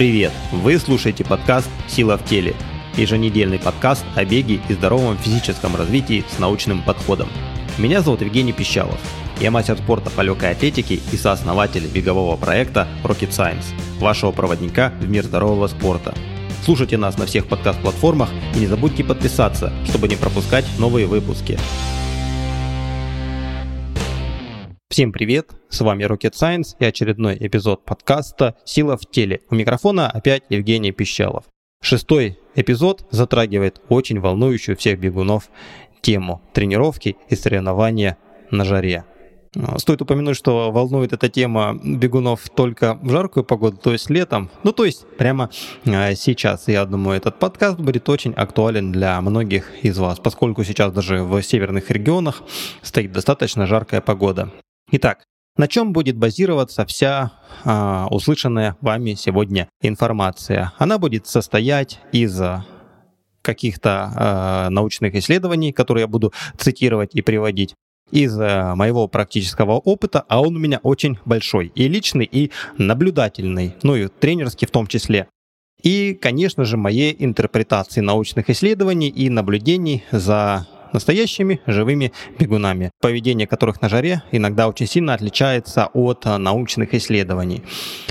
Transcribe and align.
Привет! 0.00 0.32
Вы 0.50 0.78
слушаете 0.78 1.24
подкаст 1.24 1.68
«Сила 1.86 2.16
в 2.16 2.24
теле» 2.24 2.54
еженедельный 2.96 3.58
подкаст 3.58 4.02
о 4.16 4.24
беге 4.24 4.58
и 4.66 4.72
здоровом 4.72 5.18
физическом 5.18 5.76
развитии 5.76 6.24
с 6.34 6.38
научным 6.38 6.80
подходом. 6.80 7.28
Меня 7.76 8.00
зовут 8.00 8.22
Евгений 8.22 8.54
Пищалов. 8.54 8.98
Я 9.42 9.50
мастер 9.50 9.76
спорта 9.76 10.08
по 10.08 10.22
легкой 10.22 10.52
атлетике 10.52 11.00
и 11.12 11.16
сооснователь 11.18 11.86
бегового 11.86 12.38
проекта 12.38 12.88
Rocket 13.04 13.28
Science, 13.28 13.74
вашего 13.98 14.32
проводника 14.32 14.90
в 15.02 15.06
мир 15.06 15.22
здорового 15.24 15.66
спорта. 15.66 16.14
Слушайте 16.64 16.96
нас 16.96 17.18
на 17.18 17.26
всех 17.26 17.46
подкаст-платформах 17.46 18.30
и 18.54 18.60
не 18.60 18.68
забудьте 18.68 19.04
подписаться, 19.04 19.70
чтобы 19.84 20.08
не 20.08 20.16
пропускать 20.16 20.64
новые 20.78 21.04
выпуски. 21.04 21.58
Всем 24.92 25.12
привет, 25.12 25.52
с 25.68 25.82
вами 25.82 26.02
Rocket 26.02 26.32
Science 26.32 26.74
и 26.80 26.84
очередной 26.84 27.36
эпизод 27.38 27.84
подкаста 27.84 28.56
«Сила 28.64 28.96
в 28.96 29.08
теле». 29.08 29.40
У 29.48 29.54
микрофона 29.54 30.10
опять 30.10 30.42
Евгений 30.48 30.90
Пищалов. 30.90 31.44
Шестой 31.80 32.40
эпизод 32.56 33.06
затрагивает 33.12 33.80
очень 33.88 34.18
волнующую 34.18 34.76
всех 34.76 34.98
бегунов 34.98 35.48
тему 36.00 36.42
тренировки 36.52 37.16
и 37.28 37.36
соревнования 37.36 38.18
на 38.50 38.64
жаре. 38.64 39.04
А, 39.54 39.78
стоит 39.78 40.02
упомянуть, 40.02 40.36
что 40.36 40.72
волнует 40.72 41.12
эта 41.12 41.28
тема 41.28 41.78
бегунов 41.84 42.48
только 42.50 42.98
в 43.00 43.10
жаркую 43.10 43.44
погоду, 43.44 43.76
то 43.76 43.92
есть 43.92 44.10
летом. 44.10 44.50
Ну, 44.64 44.72
то 44.72 44.84
есть 44.84 45.06
прямо 45.16 45.50
а, 45.86 46.16
сейчас. 46.16 46.66
Я 46.66 46.84
думаю, 46.84 47.16
этот 47.16 47.38
подкаст 47.38 47.78
будет 47.78 48.08
очень 48.08 48.32
актуален 48.32 48.90
для 48.90 49.20
многих 49.20 49.70
из 49.84 49.96
вас, 49.98 50.18
поскольку 50.18 50.64
сейчас 50.64 50.92
даже 50.92 51.22
в 51.22 51.40
северных 51.42 51.92
регионах 51.92 52.42
стоит 52.82 53.12
достаточно 53.12 53.68
жаркая 53.68 54.00
погода. 54.00 54.50
Итак, 54.92 55.24
на 55.56 55.68
чем 55.68 55.92
будет 55.92 56.16
базироваться 56.16 56.84
вся 56.84 57.32
а, 57.64 58.08
услышанная 58.10 58.76
вами 58.80 59.14
сегодня 59.14 59.68
информация? 59.80 60.72
Она 60.78 60.98
будет 60.98 61.26
состоять 61.26 62.00
из 62.12 62.40
каких-то 63.42 64.12
э, 64.14 64.68
научных 64.68 65.14
исследований, 65.14 65.72
которые 65.72 66.02
я 66.02 66.08
буду 66.08 66.32
цитировать 66.58 67.14
и 67.14 67.22
приводить 67.22 67.74
из 68.10 68.38
э, 68.38 68.74
моего 68.74 69.08
практического 69.08 69.72
опыта, 69.78 70.24
а 70.28 70.42
он 70.42 70.56
у 70.56 70.58
меня 70.58 70.78
очень 70.82 71.18
большой, 71.24 71.72
и 71.74 71.88
личный, 71.88 72.28
и 72.30 72.50
наблюдательный, 72.76 73.76
ну 73.82 73.96
и 73.96 74.08
тренерский 74.08 74.66
в 74.66 74.70
том 74.70 74.86
числе. 74.86 75.28
И, 75.82 76.12
конечно 76.14 76.64
же, 76.64 76.76
моей 76.76 77.16
интерпретации 77.18 78.00
научных 78.00 78.50
исследований 78.50 79.08
и 79.08 79.30
наблюдений 79.30 80.04
за 80.10 80.66
настоящими 80.92 81.60
живыми 81.66 82.12
бегунами, 82.38 82.90
поведение 83.00 83.46
которых 83.46 83.80
на 83.82 83.88
жаре 83.88 84.22
иногда 84.32 84.68
очень 84.68 84.86
сильно 84.86 85.14
отличается 85.14 85.88
от 85.92 86.26
э, 86.26 86.36
научных 86.36 86.94
исследований. 86.94 87.62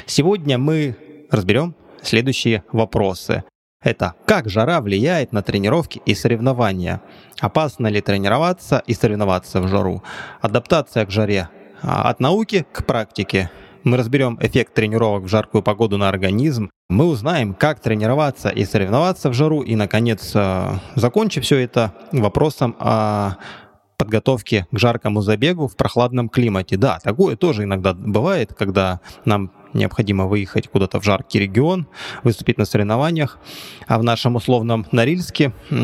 Сегодня 0.06 0.58
мы 0.58 0.96
разберем 1.32 1.76
следующие 2.02 2.64
вопросы. 2.72 3.44
Это 3.82 4.16
как 4.26 4.50
жара 4.50 4.82
влияет 4.82 5.32
на 5.32 5.42
тренировки 5.42 6.02
и 6.06 6.14
соревнования? 6.14 7.02
Опасно 7.40 7.88
ли 7.88 8.02
тренироваться 8.02 8.84
и 8.86 8.94
соревноваться 8.94 9.62
в 9.62 9.68
жару? 9.70 10.04
Адаптация 10.42 11.06
к 11.06 11.12
жаре 11.12 11.50
а, 11.82 12.10
от 12.10 12.20
науки 12.20 12.66
к 12.74 12.86
практике. 12.86 13.50
Мы 13.84 13.98
разберем 13.98 14.38
эффект 14.42 14.74
тренировок 14.74 15.24
в 15.24 15.28
жаркую 15.28 15.64
погоду 15.64 15.98
на 15.98 16.10
организм. 16.10 16.70
Мы 16.90 17.06
узнаем, 17.06 17.54
как 17.54 17.80
тренироваться 17.80 18.50
и 18.50 18.66
соревноваться 18.66 19.30
в 19.30 19.34
жару. 19.34 19.62
И, 19.62 19.76
наконец, 19.76 20.32
э, 20.36 20.74
закончим 20.96 21.42
все 21.42 21.58
это 21.58 21.94
вопросом 22.12 22.76
о 22.80 23.38
подготовке 23.98 24.66
к 24.72 24.80
жаркому 24.80 25.22
забегу 25.22 25.68
в 25.68 25.76
прохладном 25.76 26.30
климате. 26.30 26.78
Да, 26.78 27.00
такое 27.04 27.36
тоже 27.36 27.64
иногда 27.64 27.94
бывает, 27.94 28.54
когда 28.54 29.02
нам 29.26 29.52
необходимо 29.74 30.26
выехать 30.26 30.68
куда-то 30.68 31.00
в 31.00 31.04
жаркий 31.04 31.40
регион, 31.40 31.88
выступить 32.24 32.58
на 32.58 32.66
соревнованиях, 32.66 33.38
а 33.88 34.00
в 34.00 34.04
нашем 34.04 34.36
условном 34.36 34.88
Норильске 34.92 35.52
э, 35.70 35.76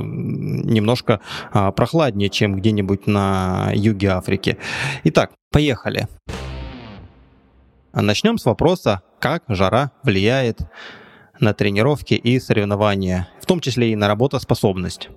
немножко 0.00 1.20
а, 1.52 1.70
прохладнее, 1.70 2.28
чем 2.28 2.56
где-нибудь 2.56 3.06
на 3.06 3.70
юге 3.72 4.08
Африки. 4.08 4.56
Итак, 5.04 5.30
поехали. 5.52 6.08
Начнем 7.94 8.38
с 8.38 8.44
вопроса, 8.44 9.02
как 9.20 9.44
жара 9.48 9.92
влияет 10.02 10.60
на 11.38 11.54
тренировки 11.54 12.14
и 12.14 12.40
соревнования, 12.40 13.28
в 13.40 13.46
том 13.46 13.60
числе 13.60 13.92
и 13.92 13.96
на 13.96 14.08
работоспособность. 14.08 15.10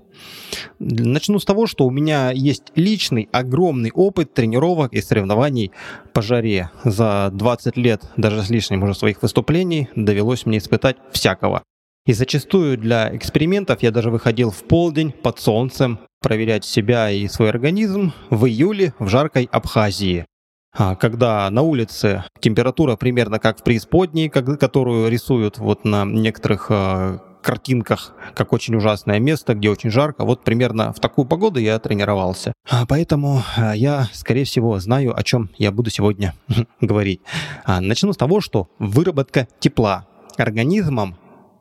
Начну 0.77 1.39
с 1.39 1.45
того, 1.45 1.66
что 1.66 1.85
у 1.85 1.91
меня 1.91 2.31
есть 2.31 2.71
личный 2.75 3.29
огромный 3.31 3.91
опыт 3.91 4.33
тренировок 4.33 4.93
и 4.93 5.01
соревнований 5.01 5.71
по 6.13 6.21
жаре. 6.21 6.69
За 6.83 7.29
20 7.33 7.77
лет, 7.77 8.03
даже 8.16 8.43
с 8.43 8.49
лишним 8.49 8.83
уже 8.83 8.93
своих 8.93 9.21
выступлений, 9.23 9.89
довелось 9.95 10.45
мне 10.45 10.59
испытать 10.59 10.97
всякого. 11.11 11.63
И 12.05 12.13
зачастую 12.13 12.77
для 12.77 13.16
экспериментов 13.16 13.81
я 13.81 13.91
даже 13.91 14.11
выходил 14.11 14.51
в 14.51 14.63
полдень 14.63 15.11
под 15.11 15.39
солнцем 15.39 15.99
проверять 16.21 16.63
себя 16.63 17.09
и 17.09 17.27
свой 17.27 17.49
организм 17.49 18.13
в 18.29 18.45
июле 18.45 18.93
в 18.99 19.07
жаркой 19.07 19.49
Абхазии. 19.51 20.25
А, 20.77 20.95
когда 20.95 21.49
на 21.49 21.63
улице 21.63 22.23
температура 22.39 22.95
примерно 22.95 23.39
как 23.39 23.59
в 23.59 23.63
преисподней, 23.63 24.29
которую 24.29 25.09
рисуют 25.09 25.57
вот 25.57 25.85
на 25.85 26.05
некоторых 26.05 26.67
а, 26.69 27.17
картинках, 27.41 28.13
как 28.35 28.53
очень 28.53 28.75
ужасное 28.75 29.19
место, 29.19 29.55
где 29.55 29.71
очень 29.71 29.89
жарко. 29.89 30.23
Вот 30.23 30.43
примерно 30.43 30.93
в 30.93 30.99
такую 30.99 31.25
погоду 31.25 31.59
я 31.59 31.79
тренировался. 31.79 32.53
А, 32.69 32.85
поэтому 32.85 33.41
я, 33.73 34.07
скорее 34.13 34.43
всего, 34.43 34.77
знаю, 34.79 35.17
о 35.17 35.23
чем 35.23 35.49
я 35.57 35.71
буду 35.71 35.89
сегодня 35.89 36.35
говорить. 36.81 37.21
Начну 37.66 38.13
с 38.13 38.17
того, 38.17 38.39
что 38.39 38.69
выработка 38.77 39.47
тепла 39.59 40.05
организмом 40.37 41.17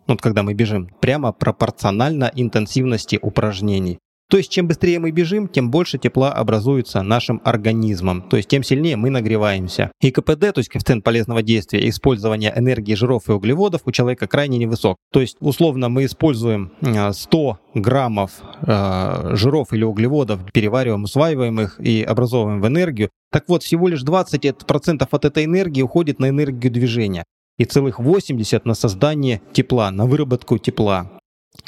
вот 0.06 0.20
когда 0.22 0.44
мы 0.44 0.54
бежим, 0.54 0.88
прямо 1.00 1.32
пропорционально 1.32 2.30
интенсивности 2.34 3.18
упражнений. 3.20 3.98
То 4.28 4.38
есть, 4.38 4.50
чем 4.50 4.66
быстрее 4.66 4.98
мы 4.98 5.12
бежим, 5.12 5.46
тем 5.46 5.70
больше 5.70 5.98
тепла 5.98 6.32
образуется 6.32 7.02
нашим 7.02 7.40
организмом, 7.44 8.22
то 8.22 8.36
есть 8.36 8.48
тем 8.48 8.64
сильнее 8.64 8.96
мы 8.96 9.10
нагреваемся. 9.10 9.92
И 10.00 10.10
КПД, 10.10 10.52
то 10.52 10.58
есть 10.58 10.68
коэффициент 10.68 11.04
полезного 11.04 11.42
действия 11.42 11.88
использования 11.88 12.52
энергии 12.56 12.94
жиров 12.94 13.28
и 13.28 13.32
углеводов 13.32 13.82
у 13.84 13.92
человека 13.92 14.26
крайне 14.26 14.58
невысок. 14.58 14.96
То 15.12 15.20
есть, 15.20 15.36
условно, 15.38 15.88
мы 15.88 16.06
используем 16.06 16.72
100 16.80 17.50
а, 17.50 17.78
граммов 17.78 18.32
э, 18.62 19.36
жиров 19.36 19.72
или 19.72 19.84
углеводов, 19.84 20.40
перевариваем, 20.52 21.04
усваиваем 21.04 21.60
их 21.60 21.78
и 21.78 22.02
образовываем 22.02 22.60
в 22.60 22.66
энергию. 22.66 23.10
Так 23.30 23.44
вот, 23.48 23.62
всего 23.62 23.86
лишь 23.86 24.02
20% 24.02 25.06
от 25.08 25.24
этой 25.24 25.44
энергии 25.44 25.82
уходит 25.82 26.18
на 26.18 26.30
энергию 26.30 26.72
движения 26.72 27.24
и 27.58 27.64
целых 27.64 28.00
80 28.00 28.64
на 28.64 28.74
создание 28.74 29.40
тепла, 29.52 29.90
на 29.90 30.06
выработку 30.06 30.58
тепла. 30.58 31.10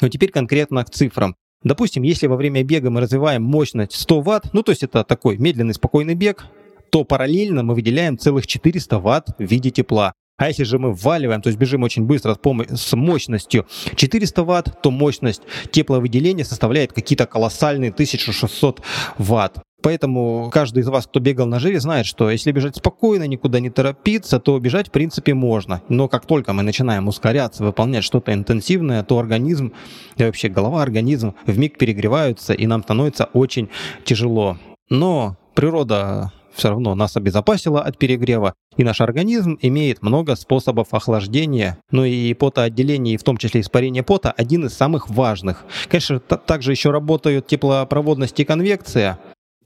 Но 0.01 0.09
теперь 0.09 0.31
конкретно 0.31 0.83
к 0.83 0.89
цифрам. 0.89 1.35
Допустим, 1.63 2.03
если 2.03 2.27
во 2.27 2.37
время 2.37 2.63
бега 2.63 2.89
мы 2.89 3.01
развиваем 3.01 3.43
мощность 3.43 3.93
100 3.93 4.21
Вт, 4.21 4.53
ну 4.53 4.63
то 4.63 4.71
есть 4.71 4.83
это 4.83 5.03
такой 5.03 5.37
медленный 5.37 5.73
спокойный 5.73 6.15
бег, 6.15 6.45
то 6.89 7.03
параллельно 7.03 7.63
мы 7.63 7.75
выделяем 7.75 8.17
целых 8.17 8.47
400 8.47 8.99
Вт 8.99 9.29
в 9.37 9.43
виде 9.43 9.69
тепла. 9.69 10.13
А 10.37 10.47
если 10.47 10.63
же 10.63 10.79
мы 10.79 10.93
вваливаем, 10.93 11.41
то 11.41 11.49
есть 11.49 11.59
бежим 11.59 11.83
очень 11.83 12.05
быстро 12.05 12.37
с 12.71 12.95
мощностью 12.95 13.67
400 13.95 14.43
Вт, 14.43 14.81
то 14.81 14.89
мощность 14.89 15.41
тепловыделения 15.71 16.45
составляет 16.45 16.93
какие-то 16.93 17.25
колоссальные 17.25 17.91
1600 17.91 18.81
Вт. 19.17 19.59
Поэтому 19.81 20.49
каждый 20.51 20.79
из 20.79 20.87
вас, 20.87 21.07
кто 21.07 21.19
бегал 21.19 21.47
на 21.47 21.59
жире, 21.59 21.79
знает, 21.79 22.05
что 22.05 22.29
если 22.29 22.51
бежать 22.51 22.75
спокойно, 22.75 23.25
никуда 23.27 23.59
не 23.59 23.69
торопиться, 23.69 24.39
то 24.39 24.59
бежать 24.59 24.89
в 24.89 24.91
принципе 24.91 25.33
можно. 25.33 25.81
Но 25.89 26.07
как 26.07 26.25
только 26.25 26.53
мы 26.53 26.63
начинаем 26.63 27.07
ускоряться, 27.07 27.63
выполнять 27.63 28.03
что-то 28.03 28.33
интенсивное, 28.33 29.03
то 29.03 29.19
организм, 29.19 29.73
и 30.17 30.23
вообще 30.23 30.49
голова, 30.49 30.81
организм 30.81 31.33
в 31.45 31.57
миг 31.57 31.77
перегреваются, 31.77 32.53
и 32.53 32.67
нам 32.67 32.83
становится 32.83 33.25
очень 33.33 33.69
тяжело. 34.03 34.57
Но 34.89 35.37
природа 35.55 36.31
все 36.53 36.69
равно 36.69 36.93
нас 36.95 37.15
обезопасила 37.15 37.81
от 37.81 37.97
перегрева, 37.97 38.53
и 38.75 38.83
наш 38.83 39.01
организм 39.01 39.57
имеет 39.61 40.01
много 40.01 40.35
способов 40.35 40.93
охлаждения, 40.93 41.77
ну 41.91 42.03
и 42.03 42.33
потоотделение, 42.33 43.17
в 43.17 43.23
том 43.23 43.37
числе 43.37 43.61
испарение 43.61 44.03
пота, 44.03 44.31
один 44.31 44.65
из 44.65 44.73
самых 44.73 45.09
важных. 45.09 45.63
Конечно, 45.87 46.19
также 46.19 46.71
еще 46.71 46.91
работают 46.91 47.47
теплопроводность 47.47 48.39
и 48.39 48.45
конвекция, 48.45 49.19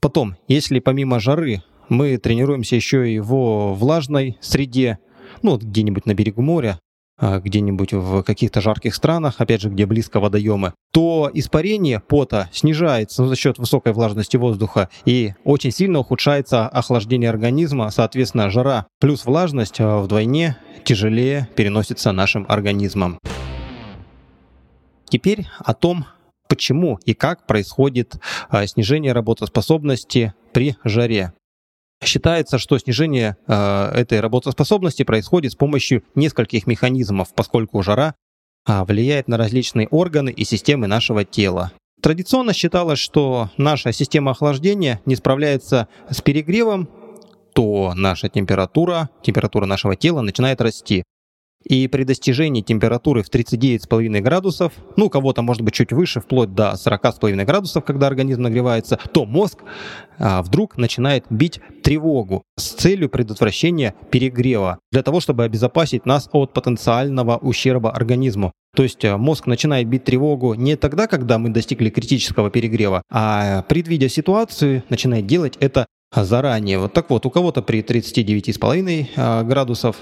Потом, 0.04 0.36
если 0.50 0.80
помимо 0.80 1.22
жары 1.22 1.64
мы 1.88 2.18
тренируемся 2.18 2.76
еще 2.76 3.10
и 3.10 3.20
в 3.20 3.72
влажной 3.72 4.38
среде, 4.42 5.00
ну, 5.44 5.58
где-нибудь 5.58 6.06
на 6.06 6.14
берегу 6.14 6.42
моря, 6.42 6.78
а, 7.18 7.40
где-нибудь 7.40 7.94
в 7.94 8.22
каких-то 8.24 8.60
жарких 8.60 8.96
странах, 8.96 9.36
опять 9.38 9.62
же, 9.62 9.70
где 9.70 9.86
близко 9.86 10.20
водоемы, 10.20 10.74
то 10.92 11.32
испарение 11.34 12.02
пота 12.02 12.50
снижается 12.52 13.26
за 13.26 13.38
счет 13.38 13.60
высокой 13.60 13.94
влажности 13.94 14.36
воздуха 14.36 14.90
и 15.06 15.36
очень 15.46 15.72
сильно 15.72 16.00
ухудшается 16.00 16.68
охлаждение 16.68 17.30
организма, 17.30 17.90
соответственно, 17.90 18.50
жара 18.50 18.88
плюс 19.00 19.24
влажность 19.24 19.80
а, 19.80 20.02
вдвойне 20.02 20.58
тяжелее 20.84 21.48
переносится 21.56 22.12
нашим 22.12 22.46
организмом. 22.50 23.20
Теперь 25.08 25.48
о 25.60 25.74
том, 25.74 26.08
почему 26.54 27.00
и 27.04 27.16
как 27.16 27.48
происходит 27.48 28.18
а, 28.48 28.68
снижение 28.68 29.12
работоспособности 29.12 30.36
при 30.54 30.76
жаре. 30.84 31.34
Считается, 32.04 32.60
что 32.60 32.78
снижение 32.78 33.38
э, 33.48 33.92
этой 33.96 34.20
работоспособности 34.20 35.02
происходит 35.02 35.54
с 35.54 35.56
помощью 35.56 36.04
нескольких 36.14 36.68
механизмов, 36.68 37.34
поскольку 37.34 37.82
жара 37.82 38.14
э, 38.68 38.84
влияет 38.84 39.28
на 39.28 39.38
различные 39.38 39.88
органы 39.88 40.30
и 40.30 40.44
системы 40.44 40.86
нашего 40.86 41.26
тела. 41.26 41.72
Традиционно 42.04 42.54
считалось, 42.54 43.00
что 43.00 43.50
наша 43.58 43.92
система 43.92 44.32
охлаждения 44.32 45.02
не 45.08 45.16
справляется 45.16 45.88
с 46.08 46.22
перегревом, 46.22 46.88
то 47.56 47.94
наша 47.96 48.30
температура, 48.30 49.10
температура 49.24 49.66
нашего 49.66 49.96
тела 49.96 50.22
начинает 50.22 50.62
расти. 50.62 51.04
И 51.64 51.88
при 51.88 52.04
достижении 52.04 52.62
температуры 52.62 53.24
в 53.24 53.30
39,5 53.30 54.22
градусов, 54.22 54.74
ну, 54.98 55.10
кого-то 55.10 55.42
может 55.42 55.62
быть 55.62 55.74
чуть 55.74 55.94
выше, 55.94 56.20
вплоть 56.20 56.54
до 56.54 56.74
40,5 56.74 57.46
градусов, 57.46 57.86
когда 57.86 58.08
организм 58.08 58.42
нагревается, 58.42 59.00
то 59.12 59.26
мозг 59.26 59.60
а, 60.20 60.42
вдруг 60.42 60.78
начинает 60.78 61.26
бить 61.30 61.60
тревогу 61.84 62.44
с 62.58 62.72
целью 62.72 63.10
предотвращения 63.10 63.96
перегрева, 64.12 64.80
для 64.92 65.04
того, 65.04 65.20
чтобы 65.20 65.44
обезопасить 65.44 66.06
нас 66.06 66.30
от 66.32 66.54
потенциального 66.54 67.38
ущерба 67.38 67.92
организму. 67.92 68.52
То 68.76 68.84
есть 68.84 69.06
а, 69.06 69.18
мозг 69.18 69.46
начинает 69.46 69.88
бить 69.88 70.04
тревогу 70.04 70.56
не 70.56 70.76
тогда, 70.76 71.08
когда 71.08 71.38
мы 71.38 71.50
достигли 71.50 71.90
критического 71.90 72.50
перегрева, 72.50 73.04
а 73.12 73.62
предвидя 73.64 74.10
ситуацию, 74.10 74.84
начинает 74.90 75.28
делать 75.28 75.58
это 75.60 75.86
заранее. 76.16 76.80
Вот 76.80 76.94
так 76.94 77.10
вот, 77.10 77.26
у 77.26 77.30
кого-то 77.30 77.62
при 77.62 77.82
39,5 77.82 79.08
а, 79.16 79.44
градусов 79.44 79.98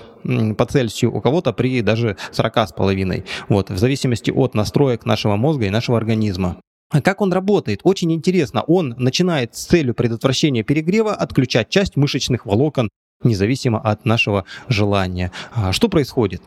по 0.57 0.65
Цельсию, 0.65 1.15
у 1.15 1.21
кого-то 1.21 1.53
при 1.53 1.81
даже 1.81 2.17
40,5. 2.31 3.25
Вот, 3.49 3.69
в 3.69 3.77
зависимости 3.77 4.31
от 4.31 4.53
настроек 4.53 5.05
нашего 5.05 5.35
мозга 5.35 5.65
и 5.65 5.69
нашего 5.69 5.97
организма. 5.97 6.57
А 6.89 7.01
как 7.01 7.21
он 7.21 7.31
работает? 7.31 7.79
Очень 7.83 8.11
интересно. 8.11 8.63
Он 8.63 8.93
начинает 8.97 9.55
с 9.55 9.65
целью 9.65 9.93
предотвращения 9.93 10.63
перегрева 10.63 11.13
отключать 11.13 11.69
часть 11.69 11.95
мышечных 11.95 12.45
волокон 12.45 12.89
независимо 13.23 13.79
от 13.79 14.05
нашего 14.05 14.45
желания. 14.67 15.31
А 15.53 15.71
что 15.71 15.87
происходит? 15.89 16.41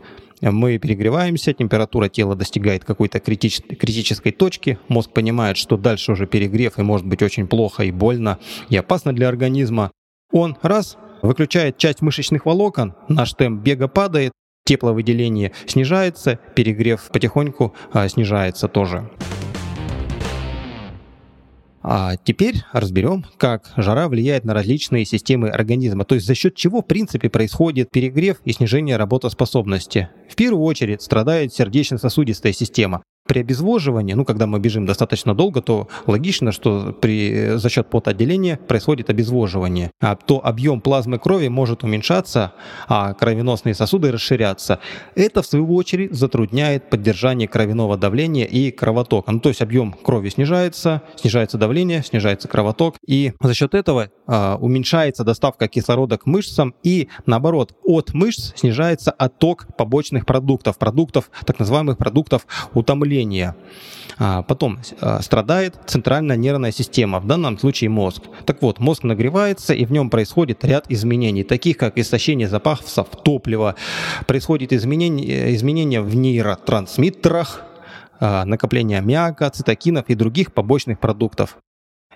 Мы 0.51 0.79
перегреваемся, 0.79 1.53
температура 1.53 2.09
тела 2.09 2.37
достигает 2.37 2.85
какой-то 2.85 3.21
критич, 3.21 3.61
критической 3.63 4.33
точки, 4.33 4.79
мозг 4.89 5.11
понимает, 5.13 5.57
что 5.57 5.77
дальше 5.77 6.13
уже 6.13 6.27
перегрев 6.27 6.79
и 6.79 6.83
может 6.83 7.07
быть 7.07 7.23
очень 7.23 7.47
плохо 7.47 7.85
и 7.85 7.91
больно 7.91 8.39
и 8.69 8.77
опасно 8.77 9.13
для 9.13 9.29
организма. 9.29 9.91
Он 10.33 10.57
раз 10.63 10.97
выключает 11.23 11.79
часть 11.79 12.03
мышечных 12.03 12.47
волокон, 12.47 12.95
наш 13.09 13.35
темп 13.35 13.63
бега 13.63 13.89
падает, 13.89 14.33
тепловыделение 14.65 15.53
снижается, 15.67 16.39
перегрев 16.55 17.09
потихоньку 17.13 17.75
а, 17.93 18.09
снижается 18.09 18.69
тоже. 18.69 19.11
А 21.87 22.17
теперь 22.17 22.63
разберем, 22.73 23.27
как 23.37 23.71
жара 23.77 24.09
влияет 24.09 24.45
на 24.45 24.55
различные 24.55 25.05
системы 25.05 25.51
организма, 25.51 26.07
то 26.07 26.15
есть 26.15 26.27
за 26.27 26.35
счет 26.35 26.55
чего 26.57 26.81
в 26.81 26.87
принципе 26.87 27.29
происходит 27.29 27.91
перегрев 27.91 28.41
и 28.47 28.53
снижение 28.53 28.97
работоспособности. 28.97 30.09
В 30.31 30.35
первую 30.35 30.65
очередь 30.65 31.03
страдает 31.03 31.53
сердечно-сосудистая 31.53 32.55
система. 32.55 33.03
При 33.27 33.41
обезвоживании, 33.41 34.13
ну, 34.13 34.27
когда 34.27 34.47
мы 34.47 34.61
бежим 34.61 34.85
достаточно 34.85 35.35
долго, 35.35 35.63
то 35.63 35.89
логично, 36.07 36.53
что 36.53 36.93
при, 36.93 37.57
за 37.57 37.71
счет 37.71 37.89
потоотделения 37.89 38.59
происходит 38.59 39.09
обезвоживание. 39.09 39.93
А 39.99 40.15
то 40.15 40.45
объем 40.45 40.83
плазмы 40.83 41.19
крови 41.19 41.49
может 41.49 41.85
уменьшаться, 41.85 42.53
а 42.87 43.15
кровеносные 43.15 43.75
сосуды 43.75 44.13
расширяться. 44.13 44.79
Это, 45.15 45.41
в 45.41 45.47
свою 45.47 45.75
очередь, 45.75 46.13
затрудняет 46.13 46.91
поддержание 46.91 47.49
кровяного 47.49 47.97
давления 47.97 48.45
и 48.45 48.71
кровотока. 48.71 49.33
Ну, 49.33 49.41
то 49.41 49.49
есть 49.49 49.63
объем 49.63 49.95
крови 49.95 50.29
снижается, 50.29 51.01
снижается 51.17 51.57
давление, 51.57 52.03
снижается 52.03 52.47
кровоток, 52.47 52.97
и 53.07 53.33
за 53.41 53.55
счет 53.55 53.75
этого 53.75 54.11
а, 54.27 54.59
уменьшается 54.61 55.25
доставка 55.25 55.67
кислорода 55.67 56.19
к 56.19 56.27
мышцам, 56.27 56.75
и 56.83 57.09
наоборот, 57.25 57.75
от 57.85 58.13
мышц 58.13 58.53
снижается 58.55 59.13
отток 59.13 59.67
побочных 59.79 60.27
продуктов, 60.27 60.77
продуктов, 60.77 61.31
так 61.47 61.59
называемых 61.59 61.97
продуктов 61.97 62.47
утомления 62.75 63.14
давления. 63.15 63.55
А, 64.17 64.43
потом 64.43 64.79
а, 65.01 65.21
страдает 65.23 65.75
центральная 65.87 66.37
нервная 66.37 66.71
система, 66.71 67.19
в 67.19 67.27
данном 67.27 67.59
случае 67.59 67.91
мозг. 67.91 68.23
Так 68.45 68.63
вот, 68.63 68.79
мозг 68.79 69.03
нагревается, 69.03 69.75
и 69.75 69.85
в 69.85 69.93
нем 69.93 70.09
происходит 70.09 70.65
ряд 70.65 70.87
изменений, 70.89 71.43
таких 71.43 71.79
как 71.79 71.99
истощение 71.99 72.49
запасов 72.49 73.09
топлива, 73.25 73.75
происходит 74.27 74.73
изменение, 74.73 75.55
изменения 75.55 76.01
в 76.01 76.15
нейротрансмиттерах, 76.15 77.63
а, 78.21 78.45
накопление 78.45 78.99
аммиака, 78.99 79.51
цитокинов 79.51 80.05
и 80.09 80.15
других 80.15 80.53
побочных 80.53 81.01
продуктов. 81.01 81.57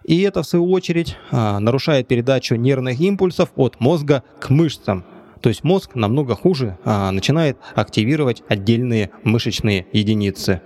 И 0.05 0.23
это, 0.23 0.43
в 0.43 0.47
свою 0.47 0.71
очередь, 0.71 1.17
нарушает 1.33 2.07
передачу 2.07 2.55
нервных 2.55 3.01
импульсов 3.01 3.51
от 3.57 3.81
мозга 3.81 4.23
к 4.41 4.49
мышцам. 4.49 5.05
То 5.41 5.49
есть 5.49 5.65
мозг 5.65 5.95
намного 5.95 6.35
хуже 6.35 6.79
начинает 6.85 7.59
активировать 7.75 8.43
отдельные 8.49 9.11
мышечные 9.25 9.87
единицы. 9.93 10.63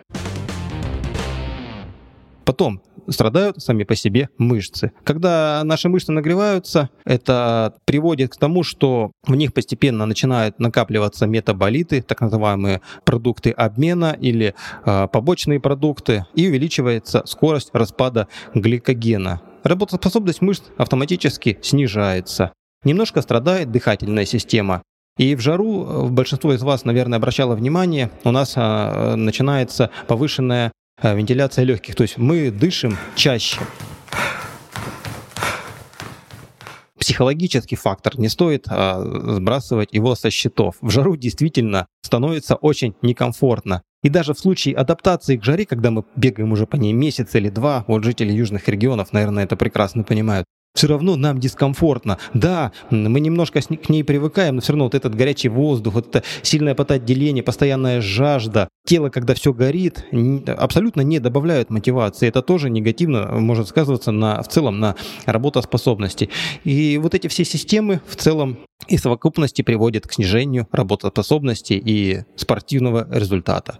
Потом 2.44 2.82
страдают 3.08 3.60
сами 3.60 3.84
по 3.84 3.94
себе 3.94 4.28
мышцы. 4.38 4.92
Когда 5.04 5.62
наши 5.64 5.88
мышцы 5.88 6.12
нагреваются, 6.12 6.90
это 7.04 7.74
приводит 7.84 8.32
к 8.32 8.36
тому, 8.36 8.62
что 8.62 9.12
в 9.26 9.34
них 9.34 9.52
постепенно 9.52 10.06
начинают 10.06 10.58
накапливаться 10.58 11.26
метаболиты, 11.26 12.02
так 12.02 12.20
называемые 12.20 12.80
продукты 13.04 13.50
обмена 13.50 14.16
или 14.20 14.54
э, 14.84 15.08
побочные 15.08 15.60
продукты, 15.60 16.26
и 16.34 16.48
увеличивается 16.48 17.22
скорость 17.26 17.70
распада 17.72 18.28
гликогена. 18.54 19.40
Работоспособность 19.64 20.40
мышц 20.40 20.64
автоматически 20.76 21.58
снижается. 21.62 22.52
Немножко 22.84 23.22
страдает 23.22 23.70
дыхательная 23.70 24.24
система. 24.24 24.82
И 25.18 25.34
в 25.34 25.40
жару, 25.40 25.84
в 25.84 26.12
большинство 26.12 26.54
из 26.54 26.62
вас, 26.62 26.84
наверное, 26.84 27.18
обращало 27.18 27.54
внимание, 27.54 28.10
у 28.24 28.30
нас 28.30 28.54
а, 28.56 29.14
начинается 29.16 29.90
повышенная 30.08 30.72
Э, 31.02 31.16
вентиляция 31.16 31.64
легких. 31.64 31.94
То 31.96 32.02
есть 32.02 32.16
мы 32.16 32.50
дышим 32.50 32.96
чаще. 33.16 33.60
Психологический 36.98 37.74
фактор, 37.74 38.16
не 38.18 38.28
стоит 38.28 38.66
а, 38.68 39.02
сбрасывать 39.34 39.92
его 39.92 40.14
со 40.14 40.30
счетов. 40.30 40.76
В 40.80 40.90
жару 40.90 41.16
действительно 41.16 41.86
становится 42.02 42.54
очень 42.54 42.94
некомфортно. 43.02 43.82
И 44.04 44.08
даже 44.08 44.34
в 44.34 44.38
случае 44.38 44.76
адаптации 44.76 45.36
к 45.36 45.44
жаре, 45.44 45.66
когда 45.66 45.90
мы 45.90 46.04
бегаем 46.14 46.52
уже 46.52 46.66
по 46.66 46.76
ней 46.76 46.92
месяц 46.92 47.34
или 47.34 47.48
два, 47.48 47.84
вот 47.88 48.04
жители 48.04 48.32
южных 48.32 48.68
регионов, 48.68 49.12
наверное, 49.12 49.44
это 49.44 49.56
прекрасно 49.56 50.04
понимают, 50.04 50.46
все 50.74 50.88
равно 50.88 51.16
нам 51.16 51.38
дискомфортно. 51.38 52.18
Да, 52.34 52.72
мы 52.90 53.20
немножко 53.20 53.60
к 53.60 53.88
ней 53.88 54.04
привыкаем, 54.04 54.56
но 54.56 54.60
все 54.60 54.72
равно 54.72 54.84
вот 54.84 54.94
этот 54.94 55.14
горячий 55.14 55.48
воздух, 55.48 55.94
вот 55.94 56.08
это 56.08 56.22
сильное 56.42 56.74
потоотделение, 56.74 57.42
постоянная 57.42 58.00
жажда, 58.00 58.68
тело, 58.86 59.10
когда 59.10 59.34
все 59.34 59.52
горит, 59.52 60.04
абсолютно 60.46 61.02
не 61.02 61.18
добавляют 61.18 61.70
мотивации. 61.70 62.28
Это 62.28 62.42
тоже 62.42 62.70
негативно 62.70 63.26
может 63.32 63.68
сказываться 63.68 64.12
на, 64.12 64.42
в 64.42 64.48
целом 64.48 64.80
на 64.80 64.96
работоспособности. 65.26 66.30
И 66.64 66.98
вот 66.98 67.14
эти 67.14 67.28
все 67.28 67.44
системы 67.44 68.00
в 68.06 68.16
целом 68.16 68.58
и 68.88 68.96
совокупности 68.96 69.62
приводят 69.62 70.06
к 70.06 70.12
снижению 70.12 70.66
работоспособности 70.72 71.74
и 71.74 72.24
спортивного 72.36 73.06
результата. 73.10 73.78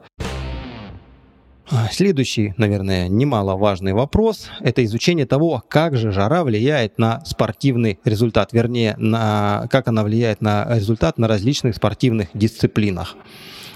А, 1.75 1.89
следующий, 1.91 2.53
наверное, 2.59 3.09
немаловажный 3.09 3.95
вопрос– 3.95 4.51
это 4.61 4.85
изучение 4.85 5.25
того, 5.25 5.63
как 5.69 5.97
же 5.97 6.13
жара 6.13 6.45
влияет 6.45 6.99
на 6.99 7.25
спортивный 7.25 7.99
результат, 8.05 8.53
вернее, 8.53 8.95
на, 8.99 9.67
как 9.71 9.89
она 9.89 10.05
влияет 10.05 10.43
на 10.43 10.67
результат 10.69 11.17
на 11.17 11.29
различных 11.29 11.75
спортивных 11.75 12.29
дисциплинах. 12.35 13.17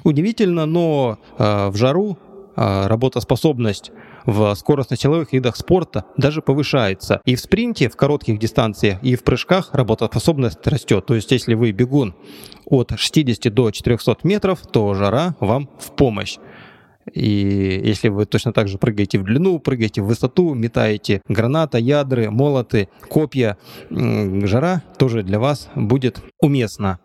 Удивительно, 0.04 0.66
но 0.66 1.18
э, 1.38 1.68
в 1.68 1.76
жару 1.76 2.18
э, 2.54 2.86
работоспособность 2.86 3.92
в 4.26 4.54
скоростно-силовых 4.54 5.28
видах 5.32 5.56
спорта 5.56 6.04
даже 6.18 6.42
повышается. 6.42 7.22
И 7.24 7.34
в 7.34 7.40
спринте, 7.40 7.88
в 7.88 7.96
коротких 7.96 8.38
дистанциях, 8.38 9.02
и 9.02 9.16
в 9.16 9.24
прыжках 9.24 9.70
работоспособность 9.72 10.66
растет. 10.66 11.06
То 11.06 11.14
есть, 11.14 11.30
если 11.30 11.54
вы 11.54 11.70
бегун 11.70 12.14
от 12.66 12.92
60 12.94 13.54
до 13.54 13.70
400 13.70 14.18
метров, 14.24 14.60
то 14.66 14.92
жара 14.92 15.34
вам 15.40 15.70
в 15.78 15.92
помощь. 15.92 16.36
И 17.12 17.80
если 17.84 18.08
вы 18.08 18.26
точно 18.26 18.52
так 18.52 18.68
же 18.68 18.78
прыгаете 18.78 19.18
в 19.18 19.24
длину, 19.24 19.58
прыгаете 19.58 20.02
в 20.02 20.06
высоту, 20.06 20.54
метаете 20.54 21.22
граната, 21.28 21.78
ядры, 21.78 22.30
молоты, 22.30 22.88
копья, 23.08 23.56
жара 23.90 24.82
тоже 24.98 25.22
для 25.22 25.38
вас 25.38 25.68
будет 25.74 26.20
уместна. 26.40 26.98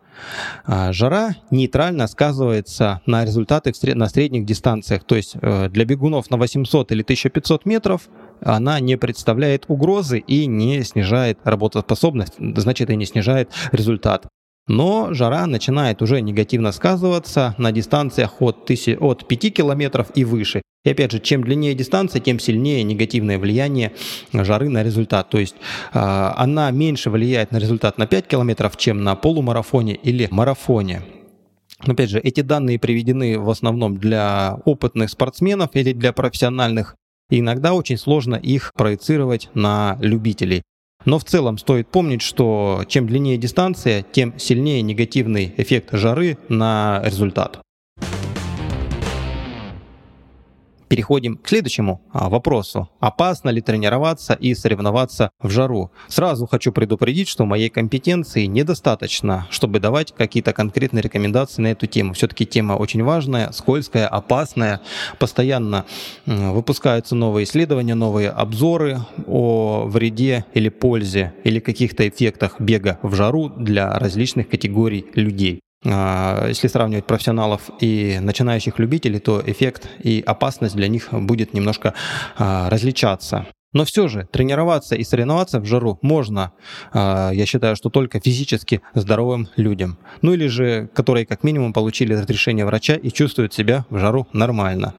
А, 0.64 0.92
жара 0.92 1.36
нейтрально 1.50 2.06
сказывается 2.06 3.00
на 3.06 3.24
результаты 3.24 3.72
на 3.94 4.08
средних 4.08 4.44
дистанциях. 4.44 5.04
То 5.04 5.16
есть 5.16 5.36
э, 5.40 5.68
для 5.68 5.84
бегунов 5.84 6.30
на 6.30 6.36
800 6.36 6.92
или 6.92 7.02
1500 7.02 7.64
метров 7.66 8.08
она 8.40 8.80
не 8.80 8.96
представляет 8.96 9.64
угрозы 9.68 10.18
и 10.18 10.46
не 10.46 10.82
снижает 10.82 11.38
работоспособность, 11.44 12.34
значит 12.38 12.90
и 12.90 12.96
не 12.96 13.06
снижает 13.06 13.50
результат. 13.72 14.26
Но 14.68 15.12
жара 15.12 15.46
начинает 15.46 16.02
уже 16.02 16.20
негативно 16.20 16.72
сказываться 16.72 17.54
на 17.58 17.72
дистанциях 17.72 18.40
от, 18.40 18.62
1000, 18.64 18.98
от 19.00 19.26
5 19.26 19.54
километров 19.54 20.08
и 20.14 20.24
выше. 20.24 20.62
И 20.84 20.90
опять 20.90 21.12
же, 21.12 21.20
чем 21.20 21.44
длиннее 21.44 21.74
дистанция, 21.74 22.20
тем 22.20 22.38
сильнее 22.38 22.82
негативное 22.82 23.38
влияние 23.38 23.92
жары 24.32 24.68
на 24.68 24.82
результат. 24.82 25.30
То 25.30 25.38
есть 25.38 25.54
э, 25.92 25.98
она 25.98 26.70
меньше 26.70 27.10
влияет 27.10 27.52
на 27.52 27.58
результат 27.58 27.98
на 27.98 28.06
5 28.06 28.26
километров, 28.26 28.76
чем 28.76 29.02
на 29.04 29.14
полумарафоне 29.14 29.94
или 29.94 30.28
марафоне. 30.30 31.02
Опять 31.78 32.10
же, 32.10 32.20
эти 32.20 32.40
данные 32.40 32.78
приведены 32.78 33.38
в 33.38 33.50
основном 33.50 33.96
для 33.96 34.58
опытных 34.64 35.10
спортсменов 35.10 35.70
или 35.74 35.92
для 35.92 36.12
профессиональных. 36.12 36.96
И 37.30 37.40
иногда 37.40 37.74
очень 37.74 37.96
сложно 37.96 38.36
их 38.36 38.72
проецировать 38.74 39.50
на 39.54 39.98
любителей. 40.00 40.62
Но 41.04 41.18
в 41.18 41.24
целом 41.24 41.58
стоит 41.58 41.88
помнить, 41.88 42.22
что 42.22 42.84
чем 42.88 43.06
длиннее 43.06 43.36
дистанция, 43.38 44.02
тем 44.02 44.38
сильнее 44.38 44.82
негативный 44.82 45.52
эффект 45.56 45.90
жары 45.92 46.38
на 46.48 47.02
результат. 47.04 47.60
Переходим 50.92 51.38
к 51.38 51.48
следующему 51.48 52.02
а, 52.12 52.28
вопросу. 52.28 52.90
Опасно 53.00 53.48
ли 53.48 53.62
тренироваться 53.62 54.34
и 54.34 54.54
соревноваться 54.54 55.30
в 55.40 55.48
жару? 55.48 55.90
Сразу 56.08 56.46
хочу 56.46 56.70
предупредить, 56.70 57.28
что 57.28 57.46
моей 57.46 57.70
компетенции 57.70 58.44
недостаточно, 58.44 59.46
чтобы 59.48 59.80
давать 59.80 60.12
какие-то 60.12 60.52
конкретные 60.52 61.00
рекомендации 61.00 61.62
на 61.62 61.68
эту 61.68 61.86
тему. 61.86 62.12
Все-таки 62.12 62.44
тема 62.44 62.74
очень 62.74 63.02
важная, 63.02 63.52
скользкая, 63.52 64.06
опасная. 64.06 64.82
Постоянно 65.18 65.86
выпускаются 66.26 67.14
новые 67.14 67.44
исследования, 67.44 67.94
новые 67.94 68.28
обзоры 68.28 68.98
о 69.26 69.86
вреде 69.86 70.44
или 70.52 70.68
пользе 70.68 71.32
или 71.42 71.58
каких-то 71.58 72.06
эффектах 72.06 72.60
бега 72.60 72.98
в 73.00 73.14
жару 73.14 73.48
для 73.48 73.98
различных 73.98 74.50
категорий 74.50 75.06
людей. 75.14 75.62
А, 75.84 76.46
если 76.48 76.68
сравнивать 76.68 77.06
профессионалов 77.06 77.70
и 77.80 78.18
начинающих 78.20 78.78
любителей, 78.78 79.18
то 79.18 79.42
эффект 79.44 79.88
и 80.02 80.22
опасность 80.24 80.76
для 80.76 80.88
них 80.88 81.08
будет 81.12 81.54
немножко 81.54 81.94
а, 82.36 82.70
различаться. 82.70 83.46
Но 83.72 83.84
все 83.84 84.06
же 84.06 84.28
тренироваться 84.30 84.94
и 84.94 85.02
соревноваться 85.02 85.58
в 85.58 85.64
жару 85.64 85.98
можно, 86.02 86.52
а, 86.92 87.30
я 87.30 87.46
считаю, 87.46 87.74
что 87.74 87.88
только 87.90 88.20
физически 88.20 88.80
здоровым 88.94 89.48
людям. 89.56 89.98
Ну 90.20 90.34
или 90.34 90.46
же, 90.46 90.88
которые 90.94 91.26
как 91.26 91.42
минимум 91.42 91.72
получили 91.72 92.14
разрешение 92.14 92.64
врача 92.64 92.94
и 92.94 93.10
чувствуют 93.10 93.52
себя 93.52 93.86
в 93.90 93.98
жару 93.98 94.28
нормально. 94.32 94.94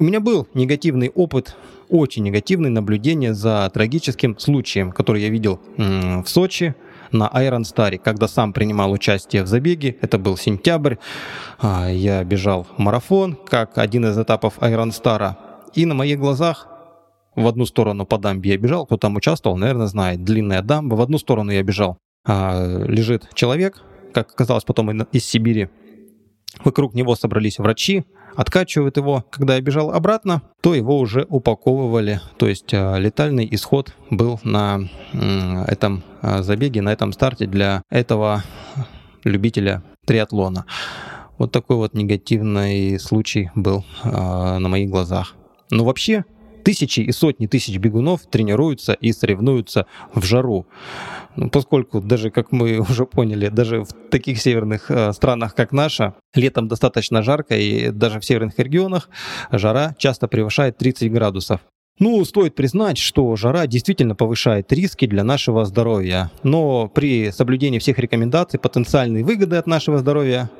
У 0.00 0.04
меня 0.04 0.18
был 0.18 0.48
негативный 0.54 1.10
опыт, 1.10 1.54
очень 1.88 2.24
негативный 2.24 2.70
наблюдение 2.70 3.32
за 3.32 3.70
трагическим 3.72 4.36
случаем, 4.40 4.90
который 4.90 5.22
я 5.22 5.28
видел 5.28 5.60
в 5.76 6.24
Сочи 6.26 6.74
на 7.14 7.30
Iron 7.34 7.62
Star, 7.62 7.96
когда 7.98 8.28
сам 8.28 8.52
принимал 8.52 8.92
участие 8.92 9.42
в 9.42 9.46
забеге. 9.46 9.96
Это 10.02 10.18
был 10.18 10.36
сентябрь. 10.36 10.96
А, 11.58 11.88
я 11.88 12.22
бежал 12.24 12.66
марафон, 12.76 13.36
как 13.48 13.78
один 13.78 14.04
из 14.06 14.18
этапов 14.18 14.58
Iron 14.58 14.90
Star. 14.90 15.36
И 15.74 15.86
на 15.86 15.94
моих 15.94 16.18
глазах 16.18 16.68
в 17.34 17.46
одну 17.46 17.64
сторону 17.66 18.04
по 18.04 18.18
дамбе 18.18 18.50
я 18.50 18.58
бежал, 18.58 18.86
кто 18.86 18.96
там 18.96 19.16
участвовал, 19.16 19.56
наверное, 19.56 19.86
знает. 19.86 20.22
Длинная 20.22 20.62
дамба. 20.62 20.96
В 20.96 21.00
одну 21.00 21.18
сторону 21.18 21.50
я 21.52 21.62
бежал. 21.62 21.96
А, 22.26 22.84
лежит 22.86 23.28
человек, 23.34 23.82
как 24.12 24.30
оказалось 24.30 24.64
потом 24.64 24.90
из 24.90 25.24
Сибири. 25.24 25.68
Вокруг 26.64 26.94
него 26.94 27.16
собрались 27.16 27.58
врачи, 27.58 28.04
откачивают 28.36 28.96
его. 28.96 29.24
Когда 29.30 29.56
я 29.56 29.60
бежал 29.60 29.90
обратно, 29.90 30.42
то 30.60 30.74
его 30.74 30.98
уже 30.98 31.26
упаковывали. 31.28 32.20
То 32.36 32.48
есть 32.48 32.72
а, 32.72 32.96
летальный 32.96 33.48
исход 33.50 33.94
был 34.10 34.40
на 34.42 34.80
этом 35.12 36.02
а, 36.22 36.42
забеге, 36.42 36.82
на 36.82 36.92
этом 36.92 37.12
старте 37.12 37.46
для 37.46 37.82
этого 37.90 38.42
любителя 39.24 39.82
триатлона. 40.06 40.66
Вот 41.38 41.50
такой 41.50 41.76
вот 41.76 41.94
негативный 41.94 42.98
случай 43.00 43.50
был 43.54 43.84
а, 44.02 44.58
на 44.58 44.68
моих 44.68 44.90
глазах. 44.90 45.34
Но 45.70 45.84
вообще 45.84 46.24
Тысячи 46.64 47.00
и 47.00 47.12
сотни 47.12 47.46
тысяч 47.46 47.76
бегунов 47.76 48.22
тренируются 48.22 48.94
и 48.94 49.12
соревнуются 49.12 49.84
в 50.14 50.24
жару. 50.24 50.66
Ну, 51.36 51.50
поскольку 51.50 52.00
даже, 52.00 52.30
как 52.30 52.52
мы 52.52 52.78
уже 52.90 53.06
поняли, 53.06 53.48
даже 53.48 53.82
в 53.82 53.92
таких 54.10 54.40
северных 54.40 54.90
э, 54.90 55.12
странах, 55.12 55.54
как 55.54 55.72
наша, 55.72 56.14
летом 56.34 56.68
достаточно 56.68 57.22
жарко, 57.22 57.56
и 57.56 57.90
даже 57.90 58.20
в 58.20 58.24
северных 58.24 58.58
регионах 58.58 59.08
жара 59.50 59.94
часто 59.98 60.28
превышает 60.28 60.78
30 60.78 61.12
градусов. 61.12 61.60
Ну, 62.00 62.24
стоит 62.24 62.56
признать, 62.56 62.98
что 62.98 63.36
жара 63.36 63.68
действительно 63.68 64.16
повышает 64.16 64.72
риски 64.72 65.06
для 65.06 65.22
нашего 65.22 65.64
здоровья, 65.64 66.32
но 66.42 66.88
при 66.88 67.30
соблюдении 67.30 67.78
всех 67.78 67.98
рекомендаций 68.00 68.58
потенциальные 68.58 69.24
выгоды 69.24 69.56
от 69.56 69.68
нашего 69.68 69.98
здоровья 69.98 70.50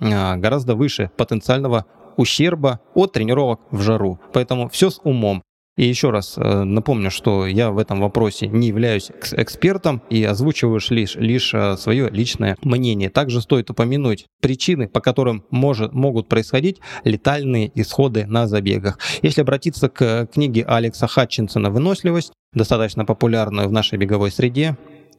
а, 0.00 0.36
гораздо 0.36 0.74
выше 0.74 1.10
потенциального 1.16 1.86
ущерба 2.18 2.80
от 2.94 3.12
тренировок 3.12 3.60
в 3.70 3.80
жару. 3.80 4.20
Поэтому 4.34 4.68
все 4.68 4.90
с 4.90 5.00
умом. 5.02 5.42
И 5.76 5.86
еще 5.86 6.10
раз 6.10 6.34
э, 6.36 6.64
напомню, 6.64 7.10
что 7.10 7.46
я 7.46 7.70
в 7.70 7.78
этом 7.78 8.00
вопросе 8.00 8.46
не 8.46 8.68
являюсь 8.68 9.10
экспертом 9.32 10.02
и 10.10 10.22
озвучиваю 10.22 10.80
лишь, 10.90 11.14
лишь 11.14 11.54
э, 11.54 11.76
свое 11.78 12.10
личное 12.10 12.58
мнение. 12.62 13.08
Также 13.08 13.40
стоит 13.40 13.70
упомянуть 13.70 14.26
причины, 14.42 14.86
по 14.86 15.00
которым 15.00 15.44
может, 15.50 15.94
могут 15.94 16.28
происходить 16.28 16.80
летальные 17.04 17.72
исходы 17.74 18.26
на 18.26 18.46
забегах. 18.46 18.98
Если 19.22 19.40
обратиться 19.40 19.88
к 19.88 20.26
книге 20.26 20.64
Алекса 20.64 21.06
Хатчинсона 21.06 21.70
«Выносливость», 21.70 22.32
достаточно 22.52 23.06
популярную 23.06 23.66
в 23.66 23.72
нашей 23.72 23.98
беговой 23.98 24.30
среде, 24.30 24.76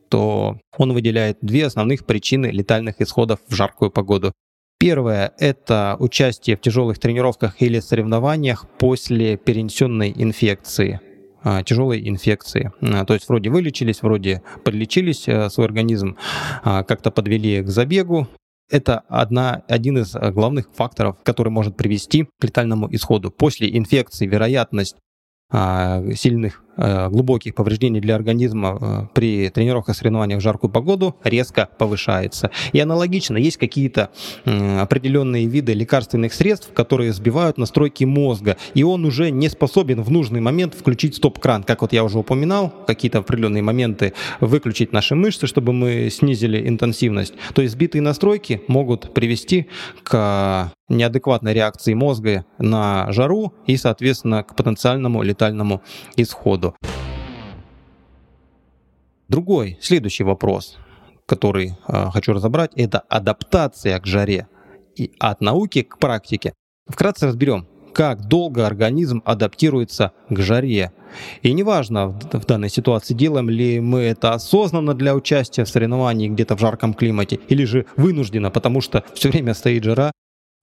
то 0.10 0.60
он 0.78 0.94
выделяет 0.94 1.40
две 1.42 1.66
основных 1.66 2.06
причины 2.06 2.48
летальных 2.48 3.02
исходов 3.02 3.40
в 3.48 3.56
жаркую 3.56 3.90
погоду. 3.90 4.34
Первое– 4.84 5.32
это 5.38 5.96
участие 6.00 6.58
в 6.58 6.60
тяжелых 6.60 7.00
тренировках 7.00 7.62
или 7.62 7.80
соревнованиях 7.80 8.68
после 8.80 9.38
перенесенной 9.38 10.12
инфекции 10.14 11.00
а, 11.42 11.64
тяжелой 11.64 12.06
инфекции. 12.10 12.74
А, 12.82 13.06
то 13.06 13.14
есть 13.14 13.30
вроде 13.30 13.50
вылечились, 13.50 14.02
вроде 14.02 14.42
подлечились, 14.66 15.26
э, 15.30 15.50
свой 15.50 15.68
организм 15.68 16.18
а, 16.66 16.84
как-то 16.84 17.12
подвели 17.12 17.62
к 17.62 17.70
забегу. 17.70 18.28
Это 18.70 19.04
одна, 19.08 19.64
один 19.70 20.00
из 20.00 20.14
главных 20.16 20.68
факторов, 20.74 21.16
который 21.24 21.48
может 21.48 21.78
привести 21.78 22.28
к 22.42 22.44
летальному 22.44 22.94
исходу. 22.94 23.32
После 23.32 23.78
инфекции 23.78 24.28
вероятность 24.28 24.98
сильных 25.50 26.63
глубоких 26.78 27.56
повреждений 27.56 28.02
для 28.02 28.16
организма 28.16 28.78
э, 28.80 29.08
при 29.14 29.50
тренировках, 29.50 29.96
соревнованиях 29.96 30.40
в 30.40 30.44
жаркую 30.44 30.72
погоду 30.72 31.16
резко 31.24 31.70
повышается. 31.78 32.52
И 32.72 32.80
аналогично 32.80 33.38
есть 33.38 33.58
какие-то 33.58 34.10
определенные 34.46 35.46
виды 35.46 35.74
лекарственных 35.74 36.34
средств, 36.34 36.72
которые 36.74 37.14
сбивают 37.14 37.58
настройки 37.58 38.04
мозга, 38.04 38.58
и 38.74 38.84
он 38.84 39.06
уже 39.06 39.30
не 39.32 39.50
способен 39.50 40.02
в 40.02 40.12
нужный 40.12 40.42
момент 40.42 40.74
включить 40.74 41.16
стоп-кран. 41.16 41.64
Как 41.64 41.82
вот 41.82 41.94
я 41.94 42.04
уже 42.04 42.20
упоминал, 42.20 42.74
какие-то 42.88 43.20
определенные 43.20 43.64
моменты 43.64 44.14
выключить 44.40 44.94
наши 44.94 45.16
мышцы, 45.16 45.48
чтобы 45.48 45.74
мы 45.74 46.10
снизили 46.10 46.68
интенсивность. 46.68 47.34
То 47.54 47.62
есть 47.62 47.74
сбитые 47.74 48.02
настройки 48.02 48.62
могут 48.68 49.14
привести 49.14 49.68
к 50.04 50.72
неадекватной 50.90 51.54
реакции 51.54 51.94
мозга 51.94 52.46
на 52.58 53.12
жару 53.12 53.54
и, 53.66 53.78
соответственно, 53.78 54.44
к 54.44 54.56
потенциальному 54.56 55.24
летальному 55.24 55.82
исходу 56.16 56.63
году. 56.64 56.76
Другой, 59.30 59.78
следующий 59.82 60.24
вопрос, 60.24 60.78
который 61.26 61.74
э, 61.88 62.10
хочу 62.12 62.34
разобрать, 62.34 62.72
это 62.76 63.00
адаптация 63.00 64.00
к 64.00 64.06
жаре 64.06 64.48
и 64.96 65.12
от 65.20 65.42
науки 65.42 65.82
к 65.82 65.98
практике. 65.98 66.54
Вкратце 66.88 67.28
разберем, 67.28 67.68
как 67.94 68.28
долго 68.28 68.68
организм 68.68 69.22
адаптируется 69.26 70.12
к 70.30 70.40
жаре. 70.40 70.92
И 71.42 71.54
неважно 71.54 72.10
в 72.10 72.46
данной 72.46 72.70
ситуации, 72.70 73.14
делаем 73.14 73.50
ли 73.50 73.80
мы 73.80 74.02
это 74.02 74.34
осознанно 74.34 74.94
для 74.94 75.16
участия 75.16 75.64
в 75.64 75.70
соревновании 75.70 76.28
где-то 76.28 76.56
в 76.56 76.60
жарком 76.60 76.94
климате, 76.94 77.40
или 77.48 77.66
же 77.66 77.86
вынужденно, 77.96 78.52
потому 78.52 78.82
что 78.82 79.04
все 79.14 79.30
время 79.30 79.54
стоит 79.54 79.84
жара, 79.84 80.12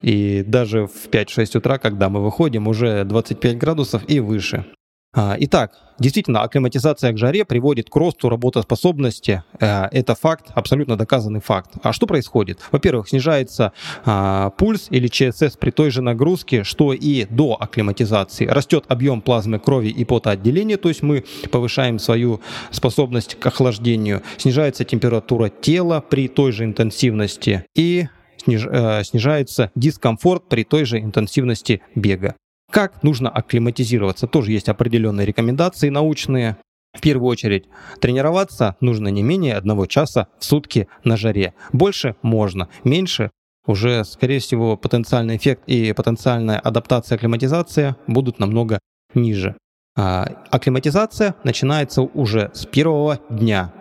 и 0.01 0.43
даже 0.45 0.87
в 0.87 1.09
5-6 1.09 1.57
утра, 1.57 1.77
когда 1.77 2.09
мы 2.09 2.21
выходим, 2.21 2.67
уже 2.67 3.03
25 3.05 3.57
градусов 3.57 4.03
и 4.07 4.19
выше. 4.19 4.65
А, 5.13 5.35
итак, 5.37 5.73
действительно, 5.99 6.41
акклиматизация 6.41 7.11
к 7.11 7.17
жаре 7.17 7.43
приводит 7.43 7.89
к 7.89 7.95
росту 7.97 8.29
работоспособности. 8.29 9.43
Э, 9.59 9.87
это 9.91 10.15
факт, 10.15 10.47
абсолютно 10.55 10.95
доказанный 10.95 11.41
факт. 11.41 11.71
А 11.83 11.91
что 11.91 12.07
происходит? 12.07 12.59
Во-первых, 12.71 13.09
снижается 13.09 13.73
а, 14.05 14.51
пульс 14.51 14.87
или 14.89 15.07
ЧСС 15.07 15.57
при 15.57 15.71
той 15.71 15.91
же 15.91 16.01
нагрузке, 16.01 16.63
что 16.63 16.93
и 16.93 17.25
до 17.25 17.57
акклиматизации. 17.59 18.45
Растет 18.47 18.85
объем 18.87 19.21
плазмы 19.21 19.59
крови 19.59 19.89
и 19.89 20.05
потоотделения, 20.05 20.77
то 20.77 20.87
есть 20.87 21.01
мы 21.03 21.25
повышаем 21.51 21.99
свою 21.99 22.39
способность 22.71 23.35
к 23.35 23.45
охлаждению. 23.45 24.21
Снижается 24.37 24.85
температура 24.85 25.49
тела 25.49 25.99
при 25.99 26.29
той 26.29 26.53
же 26.53 26.63
интенсивности 26.63 27.65
и 27.75 28.07
э, 28.47 29.03
снижается 29.03 29.71
дискомфорт 29.75 30.47
при 30.47 30.63
той 30.63 30.85
же 30.85 30.99
интенсивности 30.99 31.81
бега. 31.95 32.35
Как 32.71 33.03
нужно 33.03 33.29
акклиматизироваться? 33.29 34.27
Тоже 34.27 34.53
есть 34.53 34.69
определенные 34.69 35.25
рекомендации 35.25 35.89
научные. 35.89 36.55
В 36.93 37.01
первую 37.01 37.29
очередь, 37.29 37.65
тренироваться 37.99 38.75
нужно 38.79 39.09
не 39.09 39.23
менее 39.23 39.55
одного 39.55 39.85
часа 39.85 40.27
в 40.39 40.45
сутки 40.45 40.87
на 41.03 41.17
жаре. 41.17 41.53
Больше 41.73 42.15
можно, 42.21 42.69
меньше 42.83 43.31
уже, 43.65 44.03
скорее 44.05 44.39
всего, 44.39 44.77
потенциальный 44.77 45.37
эффект 45.37 45.63
и 45.67 45.93
потенциальная 45.93 46.59
адаптация, 46.59 47.17
акклиматизация 47.17 47.97
будут 48.07 48.39
намного 48.39 48.79
ниже. 49.13 49.55
А 49.97 50.23
акклиматизация 50.49 51.35
начинается 51.43 52.01
уже 52.01 52.51
с 52.53 52.65
первого 52.65 53.19
дня. 53.29 53.73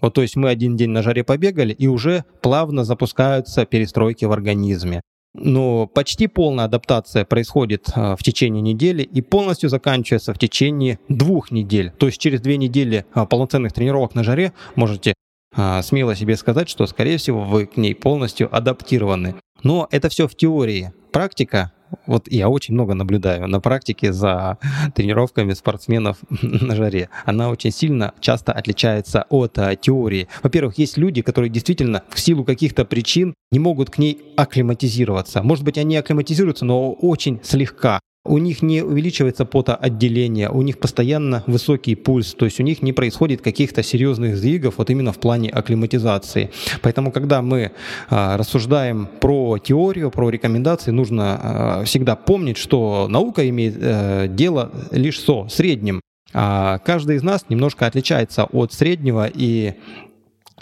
Вот, 0.00 0.14
то 0.14 0.22
есть 0.22 0.36
мы 0.36 0.48
один 0.48 0.76
день 0.76 0.90
на 0.90 1.02
жаре 1.02 1.24
побегали, 1.24 1.72
и 1.72 1.86
уже 1.86 2.24
плавно 2.40 2.84
запускаются 2.84 3.66
перестройки 3.66 4.24
в 4.24 4.32
организме. 4.32 5.02
Но 5.34 5.86
почти 5.86 6.26
полная 6.26 6.66
адаптация 6.66 7.24
происходит 7.24 7.88
а, 7.94 8.16
в 8.16 8.22
течение 8.22 8.60
недели 8.60 9.02
и 9.02 9.22
полностью 9.22 9.70
заканчивается 9.70 10.34
в 10.34 10.38
течение 10.38 10.98
двух 11.08 11.50
недель. 11.50 11.90
То 11.98 12.06
есть 12.06 12.18
через 12.18 12.40
две 12.40 12.58
недели 12.58 13.06
а, 13.14 13.24
полноценных 13.24 13.72
тренировок 13.72 14.14
на 14.14 14.24
жаре 14.24 14.52
можете 14.74 15.14
а, 15.54 15.80
смело 15.82 16.14
себе 16.14 16.36
сказать, 16.36 16.68
что, 16.68 16.86
скорее 16.86 17.16
всего, 17.16 17.42
вы 17.42 17.66
к 17.66 17.76
ней 17.76 17.94
полностью 17.94 18.54
адаптированы. 18.54 19.36
Но 19.62 19.88
это 19.90 20.08
все 20.08 20.28
в 20.28 20.34
теории. 20.34 20.92
Практика 21.12 21.72
вот 22.06 22.30
я 22.30 22.48
очень 22.48 22.74
много 22.74 22.94
наблюдаю 22.94 23.46
на 23.48 23.60
практике 23.60 24.12
за 24.12 24.58
тренировками 24.94 25.52
спортсменов 25.52 26.18
на 26.42 26.74
жаре. 26.76 27.08
Она 27.24 27.50
очень 27.50 27.70
сильно 27.70 28.12
часто 28.20 28.52
отличается 28.52 29.26
от 29.28 29.58
а, 29.58 29.76
теории. 29.76 30.28
Во-первых, 30.42 30.78
есть 30.78 30.96
люди, 30.96 31.22
которые 31.22 31.50
действительно 31.50 32.02
в 32.08 32.20
силу 32.20 32.44
каких-то 32.44 32.84
причин 32.84 33.34
не 33.50 33.58
могут 33.58 33.90
к 33.90 33.98
ней 33.98 34.22
акклиматизироваться. 34.36 35.42
Может 35.42 35.64
быть, 35.64 35.78
они 35.78 35.96
акклиматизируются, 35.96 36.64
но 36.64 36.92
очень 36.92 37.40
слегка 37.42 38.00
у 38.24 38.38
них 38.38 38.62
не 38.62 38.82
увеличивается 38.82 39.44
потоотделение, 39.44 40.48
у 40.48 40.62
них 40.62 40.78
постоянно 40.78 41.42
высокий 41.46 41.96
пульс, 41.96 42.34
то 42.34 42.44
есть 42.44 42.60
у 42.60 42.62
них 42.62 42.80
не 42.80 42.92
происходит 42.92 43.42
каких-то 43.42 43.82
серьезных 43.82 44.36
сдвигов 44.36 44.78
вот 44.78 44.90
именно 44.90 45.12
в 45.12 45.18
плане 45.18 45.50
акклиматизации. 45.50 46.50
Поэтому, 46.82 47.10
когда 47.10 47.42
мы 47.42 47.72
а, 48.08 48.36
рассуждаем 48.36 49.08
про 49.20 49.58
теорию, 49.58 50.10
про 50.10 50.30
рекомендации, 50.30 50.92
нужно 50.92 51.40
а, 51.42 51.84
всегда 51.84 52.14
помнить, 52.14 52.58
что 52.58 53.08
наука 53.08 53.48
имеет 53.48 53.76
а, 53.80 54.28
дело 54.28 54.70
лишь 54.92 55.20
со 55.20 55.48
средним. 55.48 56.00
А 56.32 56.78
каждый 56.78 57.16
из 57.16 57.22
нас 57.22 57.46
немножко 57.48 57.86
отличается 57.86 58.44
от 58.44 58.72
среднего, 58.72 59.28
и 59.32 59.74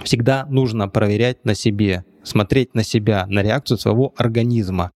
всегда 0.02 0.46
нужно 0.48 0.88
проверять 0.88 1.44
на 1.44 1.54
себе, 1.54 2.04
смотреть 2.22 2.74
на 2.74 2.82
себя, 2.82 3.26
на 3.28 3.42
реакцию 3.42 3.78
своего 3.78 4.14
организма 4.16 4.90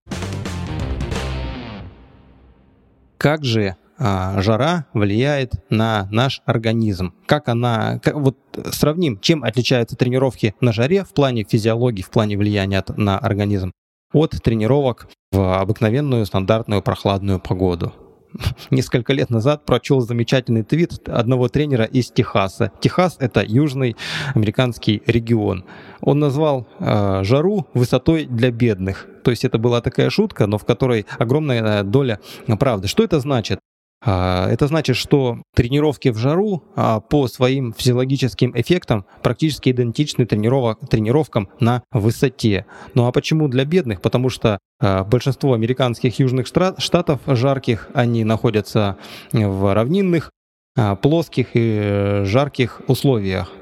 как 3.25 3.43
же 3.43 3.77
а, 3.97 4.43
жара 4.43 4.85
влияет 4.93 5.55
на 5.71 6.07
наш 6.11 6.43
организм. 6.45 7.15
Как 7.25 7.49
она, 7.49 7.99
как, 8.01 8.17
вот 8.17 8.37
сравним, 8.71 9.19
чем 9.19 9.45
отличаются 9.45 9.97
тренировки 9.97 10.55
на 10.61 10.75
жаре 10.75 11.05
в 11.05 11.15
плане 11.15 11.45
физиологии, 11.45 12.03
в 12.03 12.11
плане 12.11 12.37
влияния 12.37 12.85
на 12.99 13.19
организм 13.19 13.73
от 14.13 14.33
тренировок 14.43 15.09
в 15.33 15.59
обыкновенную 15.59 16.27
стандартную 16.27 16.83
прохладную 16.83 17.41
погоду 17.41 17.95
несколько 18.71 19.13
лет 19.13 19.31
назад 19.31 19.65
прочел 19.65 20.01
замечательный 20.01 20.63
твит 20.63 21.09
одного 21.09 21.49
тренера 21.49 21.85
из 21.85 22.11
Техаса. 22.11 22.73
Техас— 22.81 23.17
это 23.21 23.45
южный 23.47 23.97
американский 24.35 25.03
регион. 25.07 25.65
Он 26.01 26.19
назвал 26.19 26.67
э, 26.79 27.25
жару 27.25 27.67
высотой 27.75 28.27
для 28.27 28.51
бедных. 28.51 29.07
То 29.23 29.31
есть 29.31 29.45
это 29.45 29.59
была 29.59 29.81
такая 29.81 30.11
шутка, 30.11 30.47
но 30.47 30.59
в 30.59 30.65
которой 30.65 31.07
огромная 31.19 31.83
доля 31.83 32.21
правды. 32.59 32.89
Что 32.89 33.05
это 33.05 33.21
значит? 33.21 33.59
А, 34.05 34.49
это 34.51 34.67
значит, 34.67 34.97
что 34.97 35.39
тренировки 35.55 36.11
в 36.11 36.19
жару 36.19 36.63
а, 36.77 37.01
по 37.01 37.27
своим 37.27 37.73
физиологическим 37.73 38.53
эффектам 38.55 39.07
практически 39.23 39.71
идентичны 39.71 40.27
тренировкам 40.27 41.49
на 41.59 41.83
высоте. 41.91 42.67
Ну 42.95 43.07
а 43.07 43.13
почему 43.13 43.49
для 43.49 43.65
бедных? 43.65 44.03
Потому 44.03 44.29
что 44.29 44.59
а, 44.81 45.05
большинство 45.05 45.55
американских 45.55 46.19
южных 46.19 46.47
штатов 46.47 47.21
жарких, 47.27 47.89
они 47.95 48.25
находятся 48.25 48.99
в 49.33 49.75
равнинных, 49.75 50.31
плоских 51.03 51.51
и 51.55 52.23
жарких 52.25 52.83
условиях. 52.89 53.53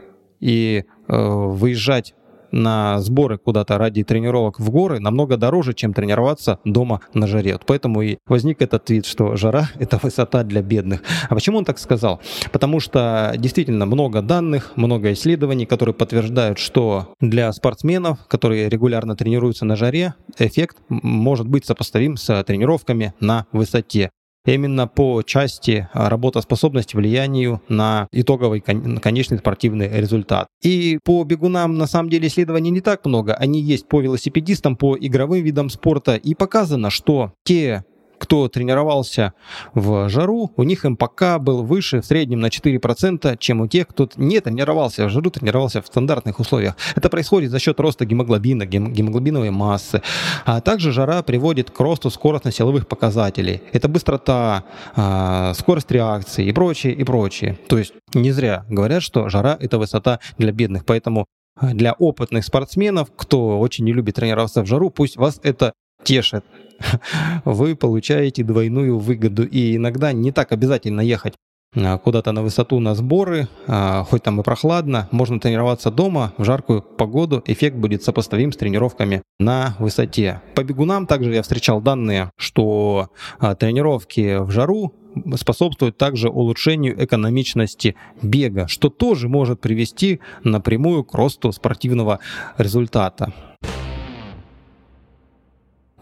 И 0.40 0.84
э, 1.08 1.14
выезжать 1.14 2.14
на 2.52 3.00
сборы 3.00 3.38
куда-то 3.38 3.78
ради 3.78 4.04
тренировок 4.04 4.60
в 4.60 4.70
горы 4.70 5.00
намного 5.00 5.36
дороже, 5.36 5.74
чем 5.74 5.92
тренироваться 5.92 6.58
дома 6.64 7.00
на 7.14 7.26
жаре. 7.26 7.54
Вот 7.54 7.62
поэтому 7.66 8.02
и 8.02 8.18
возник 8.26 8.62
этот 8.62 8.84
твит, 8.84 9.06
что 9.06 9.36
жара— 9.36 9.70
это 9.78 9.98
высота 10.02 10.44
для 10.44 10.62
бедных. 10.62 11.02
А 11.28 11.34
почему 11.34 11.58
он 11.58 11.64
так 11.64 11.78
сказал? 11.78 12.20
Потому 12.52 12.80
что 12.80 13.32
действительно 13.36 13.86
много 13.86 14.22
данных, 14.22 14.72
много 14.76 15.12
исследований, 15.12 15.66
которые 15.66 15.94
подтверждают, 15.94 16.58
что 16.58 17.14
для 17.20 17.52
спортсменов, 17.52 18.26
которые 18.28 18.68
регулярно 18.68 19.16
тренируются 19.16 19.64
на 19.64 19.76
жаре, 19.76 20.14
эффект 20.38 20.76
может 20.88 21.48
быть 21.48 21.64
сопоставим 21.64 22.16
с 22.16 22.42
тренировками 22.44 23.14
на 23.20 23.46
высоте 23.52 24.10
именно 24.46 24.86
по 24.86 25.22
части 25.22 25.88
а, 25.92 26.08
работоспособности, 26.08 26.96
влиянию 26.96 27.60
на 27.68 28.08
итоговый 28.12 28.60
конечный 28.60 29.38
спортивный 29.38 29.88
результат. 29.88 30.48
И 30.62 30.98
по 31.04 31.22
бегунам 31.24 31.78
на 31.78 31.86
самом 31.86 32.10
деле 32.10 32.28
исследований 32.28 32.70
не 32.70 32.80
так 32.80 33.04
много. 33.04 33.34
Они 33.34 33.60
есть 33.60 33.88
по 33.88 34.00
велосипедистам, 34.00 34.76
по 34.76 34.96
игровым 34.98 35.42
видам 35.42 35.70
спорта. 35.70 36.16
И 36.16 36.34
показано, 36.34 36.90
что 36.90 37.32
те 37.44 37.84
кто 38.22 38.46
тренировался 38.46 39.34
в 39.74 40.08
жару, 40.08 40.52
у 40.56 40.62
них 40.62 40.84
МПК 40.84 41.40
был 41.40 41.64
выше 41.64 42.00
в 42.00 42.06
среднем 42.06 42.38
на 42.38 42.46
4%, 42.46 43.36
чем 43.36 43.62
у 43.62 43.66
тех, 43.66 43.88
кто 43.88 44.08
не 44.14 44.38
тренировался 44.38 45.06
в 45.06 45.10
жару, 45.10 45.28
тренировался 45.28 45.82
в 45.82 45.88
стандартных 45.88 46.38
условиях. 46.38 46.76
Это 46.94 47.08
происходит 47.08 47.50
за 47.50 47.58
счет 47.58 47.80
роста 47.80 48.04
гемоглобина, 48.04 48.64
гемоглобиновой 48.64 49.50
массы. 49.50 50.02
А 50.44 50.60
также 50.60 50.92
жара 50.92 51.24
приводит 51.24 51.72
к 51.72 51.80
росту 51.80 52.10
скоростно-силовых 52.10 52.86
показателей. 52.86 53.60
Это 53.72 53.88
быстрота, 53.88 54.66
а, 54.94 55.52
скорость 55.54 55.90
реакции 55.90 56.46
и 56.46 56.52
прочее, 56.52 56.94
и 56.94 57.02
прочее. 57.02 57.58
То 57.66 57.76
есть 57.76 57.92
не 58.14 58.30
зря 58.30 58.64
говорят, 58.68 59.02
что 59.02 59.28
жара— 59.30 59.56
это 59.60 59.78
высота 59.78 60.20
для 60.38 60.52
бедных. 60.52 60.84
Поэтому 60.84 61.26
для 61.60 61.92
опытных 61.94 62.44
спортсменов, 62.44 63.08
кто 63.16 63.58
очень 63.58 63.84
не 63.84 63.92
любит 63.92 64.14
тренироваться 64.14 64.62
в 64.62 64.66
жару, 64.66 64.90
пусть 64.90 65.16
вас 65.16 65.40
это 65.42 65.72
тешит. 66.04 66.44
Вы 67.44 67.76
получаете 67.76 68.44
двойную 68.44 68.98
выгоду. 68.98 69.44
И 69.44 69.76
иногда 69.76 70.12
не 70.12 70.32
так 70.32 70.52
обязательно 70.52 71.00
ехать 71.00 71.34
а, 71.74 71.96
куда-то 71.96 72.32
на 72.32 72.42
высоту 72.42 72.80
на 72.80 72.94
сборы, 72.94 73.48
а, 73.66 74.04
хоть 74.04 74.22
там 74.22 74.40
и 74.40 74.42
прохладно, 74.44 75.08
можно 75.10 75.40
тренироваться 75.40 75.90
дома 75.90 76.34
в 76.36 76.44
жаркую 76.44 76.82
погоду, 76.82 77.42
эффект 77.46 77.76
будет 77.76 78.02
сопоставим 78.02 78.52
с 78.52 78.58
тренировками 78.58 79.22
на 79.38 79.74
высоте. 79.78 80.42
По 80.54 80.64
бегунам 80.64 81.06
также 81.06 81.32
я 81.32 81.42
встречал 81.42 81.80
данные, 81.80 82.30
что 82.36 83.08
а, 83.38 83.54
тренировки 83.54 84.42
в 84.42 84.50
жару 84.50 84.94
способствуют 85.36 85.96
также 85.96 86.28
улучшению 86.28 87.02
экономичности 87.02 87.96
бега, 88.20 88.68
что 88.68 88.90
тоже 88.90 89.28
может 89.28 89.60
привести 89.60 90.20
напрямую 90.44 91.04
к 91.04 91.14
росту 91.14 91.52
спортивного 91.52 92.18
результата. 92.58 93.32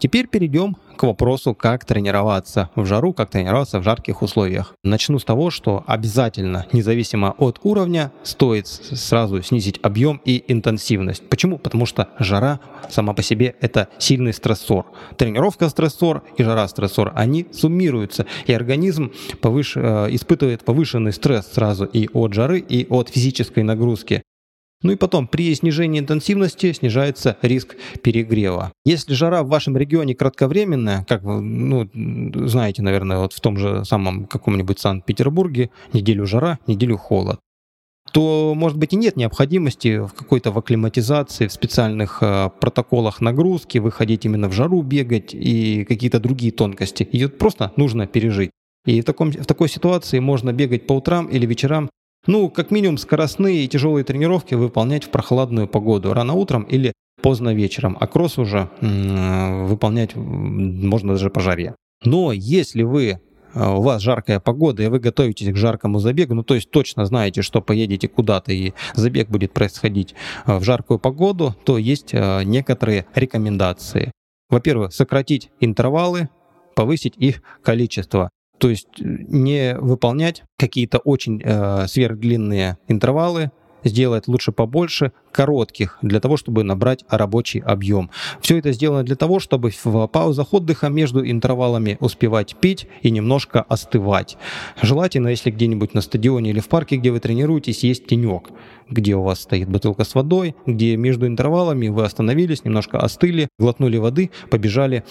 Теперь 0.01 0.25
перейдем 0.25 0.77
к 0.97 1.03
вопросу, 1.03 1.53
как 1.53 1.85
тренироваться 1.85 2.71
в 2.75 2.85
жару, 2.85 3.13
как 3.13 3.29
тренироваться 3.29 3.79
в 3.79 3.83
жарких 3.83 4.23
условиях. 4.23 4.73
Начну 4.83 5.19
с 5.19 5.23
того, 5.23 5.51
что 5.51 5.83
обязательно, 5.85 6.65
независимо 6.71 7.35
от 7.37 7.59
уровня, 7.61 8.11
стоит 8.23 8.65
сразу 8.65 9.43
снизить 9.43 9.79
объем 9.83 10.19
и 10.25 10.43
интенсивность. 10.47 11.29
Почему? 11.29 11.59
Потому 11.59 11.85
что 11.85 12.09
жара 12.17 12.59
сама 12.89 13.13
по 13.13 13.21
себе 13.21 13.55
это 13.61 13.89
сильный 13.99 14.33
стрессор. 14.33 14.85
Тренировка 15.17 15.69
стрессор 15.69 16.23
и 16.35 16.41
жара 16.41 16.67
стрессор, 16.67 17.11
они 17.13 17.45
суммируются, 17.51 18.25
и 18.47 18.53
организм 18.53 19.11
повыш... 19.39 19.73
Э, 19.75 20.07
испытывает 20.09 20.65
повышенный 20.65 21.13
стресс 21.13 21.45
сразу 21.53 21.85
и 21.85 22.09
от 22.11 22.33
жары, 22.33 22.57
и 22.57 22.87
от 22.89 23.09
физической 23.09 23.61
нагрузки. 23.61 24.23
Ну 24.83 24.91
и 24.91 24.95
потом, 24.95 25.27
при 25.27 25.53
снижении 25.53 25.99
интенсивности 25.99 26.73
снижается 26.73 27.37
риск 27.41 27.75
перегрева. 28.01 28.71
Если 28.83 29.13
жара 29.13 29.43
в 29.43 29.49
вашем 29.49 29.77
регионе 29.77 30.15
кратковременная, 30.15 31.05
как 31.07 31.23
вы 31.23 31.41
ну, 31.41 31.89
знаете, 32.47 32.81
наверное, 32.81 33.19
вот 33.19 33.33
в 33.33 33.39
том 33.41 33.57
же 33.57 33.85
самом 33.85 34.25
каком-нибудь 34.25 34.79
Санкт-Петербурге, 34.79 35.69
неделю 35.93 36.25
жара, 36.25 36.59
неделю 36.67 36.97
холод, 36.97 37.39
то, 38.11 38.53
может 38.55 38.77
быть, 38.77 38.93
и 38.93 38.97
нет 38.97 39.15
необходимости 39.15 39.99
в 39.99 40.13
какой-то 40.13 40.51
в 40.51 40.57
акклиматизации, 40.57 41.47
в 41.47 41.53
специальных 41.53 42.17
э, 42.21 42.49
протоколах 42.59 43.21
нагрузки, 43.21 43.77
выходить 43.77 44.25
именно 44.25 44.49
в 44.49 44.53
жару, 44.53 44.81
бегать 44.81 45.33
и 45.33 45.85
какие-то 45.85 46.19
другие 46.19 46.51
тонкости. 46.51 47.07
Ее 47.11 47.29
просто 47.29 47.71
нужно 47.77 48.07
пережить. 48.07 48.51
И 48.85 49.01
в, 49.01 49.05
таком, 49.05 49.31
в 49.31 49.45
такой 49.45 49.69
ситуации 49.69 50.19
можно 50.19 50.51
бегать 50.51 50.87
по 50.87 50.93
утрам 50.93 51.27
или 51.27 51.45
вечерам 51.45 51.89
ну, 52.27 52.49
как 52.49 52.71
минимум 52.71 52.97
скоростные 52.97 53.65
и 53.65 53.67
тяжелые 53.67 54.03
тренировки 54.03 54.53
выполнять 54.55 55.05
в 55.05 55.09
прохладную 55.09 55.67
погоду, 55.67 56.13
рано 56.13 56.33
утром 56.33 56.63
или 56.63 56.93
поздно 57.21 57.53
вечером, 57.53 57.97
а 57.99 58.07
кросс 58.07 58.37
уже 58.37 58.69
выполнять 58.81 60.15
можно 60.15 61.13
даже 61.13 61.29
по 61.29 61.39
жаре. 61.39 61.75
Но 62.03 62.31
если 62.31 62.83
вы 62.83 63.19
а, 63.53 63.75
у 63.75 63.81
вас 63.81 64.01
жаркая 64.01 64.39
погода, 64.39 64.83
и 64.83 64.87
вы 64.87 64.99
готовитесь 64.99 65.51
к 65.51 65.55
жаркому 65.55 65.99
забегу, 65.99 66.33
ну 66.33 66.43
то 66.43 66.55
есть 66.55 66.71
точно 66.71 67.05
знаете, 67.05 67.41
что 67.41 67.61
поедете 67.61 68.07
куда-то, 68.07 68.51
и 68.51 68.73
забег 68.93 69.29
будет 69.29 69.53
происходить 69.53 70.15
а, 70.45 70.59
в 70.59 70.63
жаркую 70.63 70.99
погоду, 70.99 71.55
то 71.65 71.77
есть 71.77 72.11
а, 72.13 72.41
некоторые 72.41 73.05
рекомендации. 73.13 74.11
Во-первых, 74.49 74.93
сократить 74.93 75.49
интервалы, 75.59 76.29
повысить 76.75 77.15
их 77.17 77.41
количество. 77.63 78.29
То 78.61 78.69
есть 78.69 78.87
э, 78.99 79.03
не 79.27 79.75
выполнять 79.79 80.43
какие-то 80.55 80.99
очень 80.99 81.41
э, 81.43 81.87
сверхдлинные 81.87 82.77
интервалы, 82.87 83.49
сделать 83.83 84.27
лучше 84.27 84.51
побольше 84.51 85.13
коротких, 85.31 85.97
для 86.03 86.19
того, 86.19 86.37
чтобы 86.37 86.63
набрать 86.63 87.03
рабочий 87.09 87.59
объем. 87.59 88.11
Все 88.39 88.59
это 88.59 88.71
сделано 88.71 89.03
для 89.03 89.15
того, 89.15 89.39
чтобы 89.39 89.71
в 89.83 90.07
паузах 90.07 90.53
отдыха 90.53 90.89
между 90.89 91.27
интервалами 91.27 91.97
успевать 91.99 92.55
пить 92.55 92.87
и 93.01 93.09
немножко 93.09 93.63
остывать. 93.63 94.37
Желательно, 94.79 95.29
если 95.29 95.49
где-нибудь 95.49 95.95
на 95.95 96.01
стадионе 96.01 96.51
или 96.51 96.59
в 96.59 96.67
парке, 96.67 96.97
где 96.97 97.09
вы 97.09 97.19
тренируетесь, 97.19 97.83
есть 97.83 98.05
тенек, 98.05 98.49
где 98.91 99.15
у 99.15 99.23
вас 99.23 99.39
стоит 99.39 99.69
бутылка 99.69 100.03
с 100.03 100.13
водой, 100.13 100.55
где 100.67 100.95
между 100.97 101.25
интервалами 101.25 101.87
вы 101.87 102.03
остановились, 102.03 102.63
немножко 102.63 102.99
остыли, 102.99 103.47
глотнули 103.57 103.97
воды, 103.97 104.29
побежали 104.51 105.03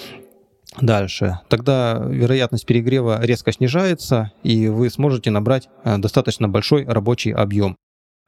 дальше. 0.80 1.40
Тогда 1.48 2.02
вероятность 2.08 2.66
перегрева 2.66 3.20
резко 3.24 3.52
снижается, 3.52 4.32
и 4.42 4.68
вы 4.68 4.90
сможете 4.90 5.30
набрать 5.30 5.68
э, 5.84 5.98
достаточно 5.98 6.48
большой 6.48 6.84
рабочий 6.84 7.32
объем. 7.32 7.76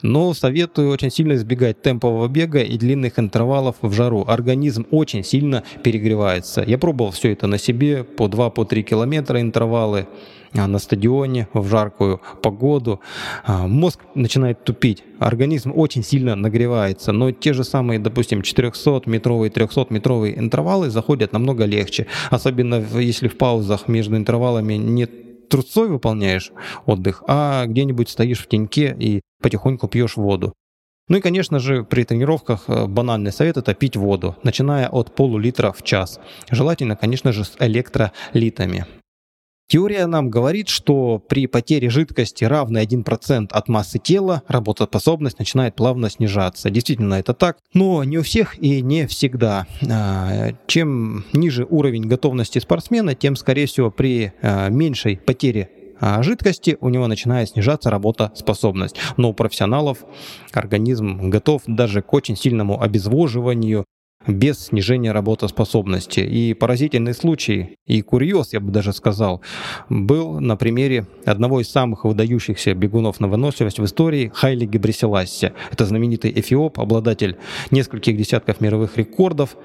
Но 0.02 0.34
советую 0.34 0.90
очень 0.90 1.10
сильно 1.10 1.34
избегать 1.34 1.80
темпового 1.80 2.26
бега 2.26 2.60
и 2.60 2.76
длинных 2.76 3.18
интервалов 3.18 3.76
в 3.82 3.92
жару. 3.92 4.24
Организм 4.26 4.86
очень 4.90 5.22
сильно 5.22 5.62
перегревается. 5.84 6.64
Я 6.66 6.76
пробовал 6.76 7.12
все 7.12 7.32
это 7.32 7.46
на 7.46 7.58
себе, 7.58 8.02
по 8.02 8.26
2-3 8.26 8.50
по 8.50 8.64
километра 8.64 9.40
интервалы 9.40 10.08
на 10.54 10.78
стадионе 10.78 11.48
в 11.52 11.68
жаркую 11.68 12.20
погоду. 12.42 13.00
А, 13.44 13.66
мозг 13.66 14.00
начинает 14.14 14.64
тупить, 14.64 15.04
организм 15.18 15.72
очень 15.74 16.02
сильно 16.02 16.34
нагревается, 16.36 17.12
но 17.12 17.30
те 17.32 17.52
же 17.52 17.64
самые, 17.64 17.98
допустим, 17.98 18.40
400-метровые, 18.40 19.50
300-метровые 19.50 20.38
интервалы 20.38 20.90
заходят 20.90 21.32
намного 21.32 21.64
легче, 21.64 22.06
особенно 22.30 22.84
если 22.98 23.28
в 23.28 23.38
паузах 23.38 23.88
между 23.88 24.16
интервалами 24.16 24.74
нет 24.74 25.48
трусцой 25.48 25.88
выполняешь 25.88 26.50
отдых, 26.86 27.22
а 27.28 27.66
где-нибудь 27.66 28.08
стоишь 28.08 28.40
в 28.40 28.48
теньке 28.48 28.96
и 28.98 29.20
потихоньку 29.42 29.86
пьешь 29.86 30.16
воду. 30.16 30.54
Ну 31.08 31.18
и, 31.18 31.20
конечно 31.20 31.58
же, 31.58 31.84
при 31.84 32.04
тренировках 32.04 32.64
э, 32.68 32.86
банальный 32.86 33.32
совет– 33.32 33.56
это 33.58 33.74
пить 33.74 33.96
воду, 33.96 34.36
начиная 34.44 34.88
от 34.88 35.14
полулитра 35.14 35.72
в 35.72 35.82
час. 35.82 36.20
Желательно, 36.50 36.96
конечно 36.96 37.32
же, 37.32 37.44
с 37.44 37.54
электролитами. 37.58 38.86
Теория 39.68 40.06
нам 40.06 40.28
говорит, 40.28 40.68
что 40.68 41.18
при 41.18 41.46
потере 41.46 41.88
жидкости 41.88 42.44
равной 42.44 42.84
1% 42.84 43.48
от 43.50 43.68
массы 43.68 43.98
тела 43.98 44.42
работоспособность 44.46 45.38
начинает 45.38 45.76
плавно 45.76 46.10
снижаться. 46.10 46.68
Действительно, 46.68 47.14
это 47.14 47.32
так, 47.32 47.56
но 47.72 48.04
не 48.04 48.18
у 48.18 48.22
всех 48.22 48.58
и 48.62 48.82
не 48.82 49.06
всегда. 49.06 49.66
А, 49.90 50.50
чем 50.66 51.24
ниже 51.32 51.66
уровень 51.68 52.06
готовности 52.06 52.58
спортсмена, 52.58 53.14
тем, 53.14 53.34
скорее 53.34 53.66
всего, 53.66 53.90
при 53.90 54.32
а, 54.42 54.68
меньшей 54.68 55.16
потере 55.16 55.70
а, 56.04 56.20
жидкости 56.20 56.76
у 56.80 56.88
него 56.88 57.06
начинает 57.06 57.50
снижаться 57.50 57.88
работоспособность. 57.88 58.96
Но 59.16 59.30
у 59.30 59.34
профессионалов 59.34 59.98
организм 60.52 61.30
готов 61.30 61.62
даже 61.68 62.02
к 62.02 62.12
очень 62.12 62.36
сильному 62.36 62.82
обезвоживанию, 62.82 63.84
без 64.26 64.66
снижения 64.66 65.12
работоспособности. 65.12 66.20
И 66.20 66.54
поразительный 66.54 67.14
случай, 67.14 67.76
и 67.86 68.02
курьез, 68.02 68.52
я 68.52 68.60
бы 68.60 68.70
даже 68.70 68.92
сказал, 68.92 69.42
был 69.88 70.40
на 70.40 70.56
примере 70.56 71.06
одного 71.24 71.60
из 71.60 71.70
самых 71.70 72.04
выдающихся 72.04 72.74
бегунов 72.74 73.20
на 73.20 73.28
выносливость 73.28 73.78
в 73.78 73.84
истории 73.84 74.30
Хайли 74.34 74.66
Гебресиласси. 74.66 75.52
Это 75.70 75.86
знаменитый 75.86 76.32
эфиоп, 76.34 76.80
обладатель 76.80 77.36
нескольких 77.70 78.16
десятков 78.16 78.60
мировых 78.60 78.96
рекордов. 78.96 79.56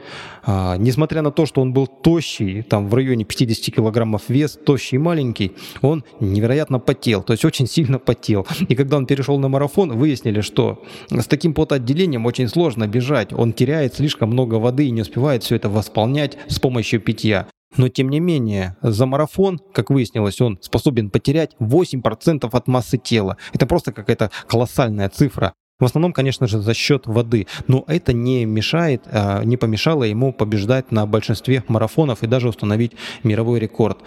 А, 0.44 0.78
несмотря 0.78 1.22
на 1.22 1.32
то, 1.32 1.46
что 1.46 1.62
он 1.62 1.74
был 1.74 1.88
тощий, 1.88 2.62
там 2.62 2.88
в 2.88 2.94
районе 2.94 3.26
50 3.26 3.76
килограммов 3.76 4.24
вес, 4.30 4.58
тощий 4.66 4.96
и 4.96 5.00
маленький, 5.00 5.54
он 5.82 6.04
невероятно 6.20 6.80
потел, 6.80 7.24
то 7.24 7.34
есть 7.34 7.46
очень 7.46 7.68
сильно 7.68 8.00
потел. 8.00 8.48
И 8.68 8.76
когда 8.76 8.98
он 8.98 9.06
перешел 9.06 9.38
на 9.40 9.50
марафон, 9.50 9.98
выяснили, 9.98 10.42
что 10.42 10.84
с 11.10 11.26
таким 11.26 11.54
потоотделением 11.54 12.26
очень 12.26 12.48
сложно 12.48 12.88
бежать, 12.88 13.34
он 13.34 13.54
теряет 13.54 13.96
слишком 13.96 14.30
много 14.30 14.47
много 14.48 14.64
воды 14.64 14.88
и 14.88 14.92
не 14.92 15.02
успевает 15.02 15.44
все 15.44 15.56
это 15.56 15.70
восполнять 15.70 16.38
с 16.48 16.60
помощью 16.60 17.02
питья. 17.02 17.48
Но 17.76 17.90
тем 17.90 18.10
не 18.10 18.20
менее, 18.20 18.78
за 18.82 19.06
марафон, 19.06 19.60
как 19.74 19.90
выяснилось, 19.90 20.40
он 20.40 20.58
способен 20.62 21.10
потерять 21.10 21.52
8% 21.60 22.50
от 22.50 22.68
массы 22.68 22.98
тела. 22.98 23.38
Это 23.54 23.66
просто 23.68 23.92
какая-то 23.92 24.32
колоссальная 24.48 25.10
цифра. 25.10 25.54
В 25.80 25.86
основном, 25.86 26.12
конечно 26.12 26.48
же, 26.48 26.60
за 26.60 26.74
счет 26.74 27.06
воды. 27.06 27.46
Но 27.68 27.84
это 27.88 28.14
не 28.14 28.46
мешает, 28.46 29.04
а, 29.12 29.44
не 29.44 29.58
помешало 29.58 30.06
ему 30.06 30.34
побеждать 30.34 30.92
на 30.92 31.06
большинстве 31.06 31.64
марафонов 31.68 32.24
и 32.24 32.28
даже 32.28 32.50
установить 32.50 32.94
мировой 33.24 33.60
рекорд. 33.60 34.00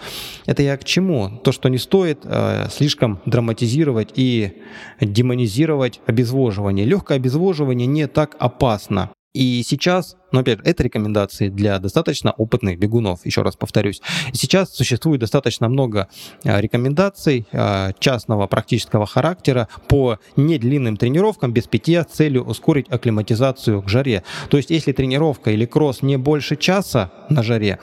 Это 0.47 0.63
я 0.63 0.75
к 0.75 0.83
чему? 0.83 1.29
То, 1.43 1.53
что 1.53 1.69
не 1.69 1.77
стоит 1.77 2.21
а, 2.25 2.67
слишком 2.69 3.21
драматизировать 3.25 4.09
и 4.15 4.61
демонизировать 4.99 6.01
обезвоживание. 6.07 6.85
Легкое 6.85 7.17
обезвоживание 7.17 7.87
не 7.87 8.07
так 8.07 8.35
опасно. 8.39 9.11
И 9.33 9.63
сейчас 9.65 10.17
но 10.31 10.39
опять 10.39 10.59
же, 10.59 10.63
это 10.65 10.83
рекомендации 10.83 11.49
для 11.49 11.79
достаточно 11.79 12.31
опытных 12.31 12.79
бегунов, 12.79 13.25
еще 13.25 13.41
раз 13.41 13.55
повторюсь. 13.55 14.01
Сейчас 14.33 14.73
существует 14.73 15.21
достаточно 15.21 15.69
много 15.69 16.07
а, 16.43 16.59
рекомендаций 16.59 17.47
а, 17.51 17.91
частного 17.99 18.47
практического 18.47 19.05
характера 19.05 19.67
по 19.87 20.19
недлинным 20.35 20.97
тренировкам 20.97 21.53
без 21.53 21.67
питья 21.67 22.03
с 22.03 22.15
целью 22.15 22.43
ускорить 22.43 22.89
акклиматизацию 22.89 23.81
к 23.81 23.89
жаре. 23.89 24.23
То 24.49 24.57
есть, 24.57 24.69
если 24.69 24.91
тренировка 24.91 25.51
или 25.51 25.65
кросс 25.65 26.01
не 26.01 26.17
больше 26.17 26.55
часа 26.55 27.11
на 27.29 27.43
жаре, 27.43 27.79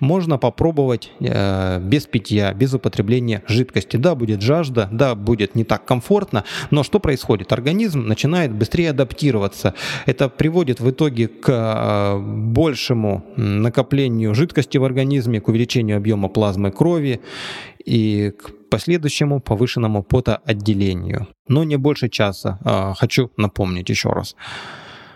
можно 0.00 0.38
попробовать 0.38 1.10
э, 1.20 1.80
без 1.80 2.06
питья, 2.06 2.52
без 2.52 2.74
употребления 2.74 3.42
жидкости. 3.48 3.96
Да, 3.96 4.14
будет 4.14 4.42
жажда, 4.42 4.88
да, 4.92 5.14
будет 5.14 5.54
не 5.54 5.64
так 5.64 5.84
комфортно, 5.84 6.44
но 6.70 6.82
что 6.82 7.00
происходит? 7.00 7.52
Организм 7.52 8.06
начинает 8.06 8.52
быстрее 8.52 8.90
адаптироваться. 8.90 9.74
Это 10.06 10.28
приводит 10.28 10.80
в 10.80 10.90
итоге 10.90 11.28
к 11.28 11.48
большему 12.18 13.24
накоплению 13.36 14.34
жидкости 14.34 14.78
в 14.78 14.84
организме, 14.84 15.40
к 15.40 15.48
увеличению 15.48 15.96
объема 15.96 16.28
плазмы 16.28 16.70
крови 16.70 17.20
и 17.84 18.30
к 18.30 18.68
последующему 18.70 19.40
повышенному 19.40 20.02
потоотделению. 20.02 21.28
Но 21.48 21.64
не 21.64 21.76
больше 21.76 22.08
часа. 22.08 22.58
А, 22.64 22.94
хочу 22.94 23.30
напомнить 23.36 23.88
еще 23.88 24.10
раз. 24.10 24.36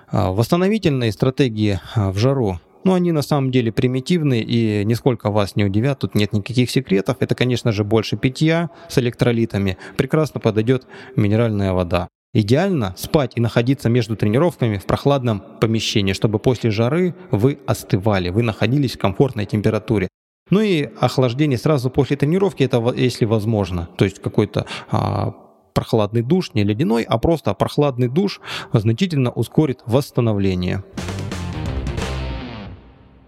А, 0.08 0.30
восстановительные 0.32 1.12
стратегии 1.12 1.80
а, 1.94 2.10
в 2.10 2.18
жару 2.18 2.58
ну, 2.84 2.94
они 2.94 3.12
на 3.12 3.22
самом 3.22 3.50
деле 3.52 3.70
примитивны 3.70 4.40
и 4.40 4.84
нисколько 4.84 5.30
вас 5.30 5.54
не 5.54 5.64
удивят, 5.64 6.00
тут 6.00 6.14
нет 6.14 6.32
никаких 6.32 6.70
секретов. 6.70 7.18
Это, 7.20 7.34
конечно 7.34 7.70
же, 7.70 7.84
больше 7.84 8.16
питья 8.16 8.70
с 8.88 8.98
электролитами. 8.98 9.78
Прекрасно 9.96 10.40
подойдет 10.40 10.86
минеральная 11.14 11.72
вода. 11.72 12.08
Идеально 12.34 12.94
спать 12.96 13.32
и 13.34 13.40
находиться 13.40 13.90
между 13.90 14.16
тренировками 14.16 14.78
в 14.78 14.86
прохладном 14.86 15.42
помещении, 15.60 16.14
чтобы 16.14 16.38
после 16.38 16.70
жары 16.70 17.14
вы 17.30 17.58
остывали, 17.66 18.30
вы 18.30 18.42
находились 18.42 18.92
в 18.92 18.98
комфортной 18.98 19.44
температуре. 19.44 20.08
Ну 20.48 20.60
и 20.60 20.88
охлаждение 20.98 21.58
сразу 21.58 21.90
после 21.90 22.16
тренировки, 22.16 22.62
это 22.62 22.82
если 22.96 23.26
возможно. 23.26 23.90
То 23.98 24.06
есть 24.06 24.20
какой-то 24.20 24.64
а, 24.90 25.34
прохладный 25.74 26.22
душ, 26.22 26.54
не 26.54 26.64
ледяной, 26.64 27.02
а 27.02 27.18
просто 27.18 27.52
прохладный 27.52 28.08
душ 28.08 28.40
значительно 28.72 29.30
ускорит 29.30 29.80
восстановление 29.84 30.84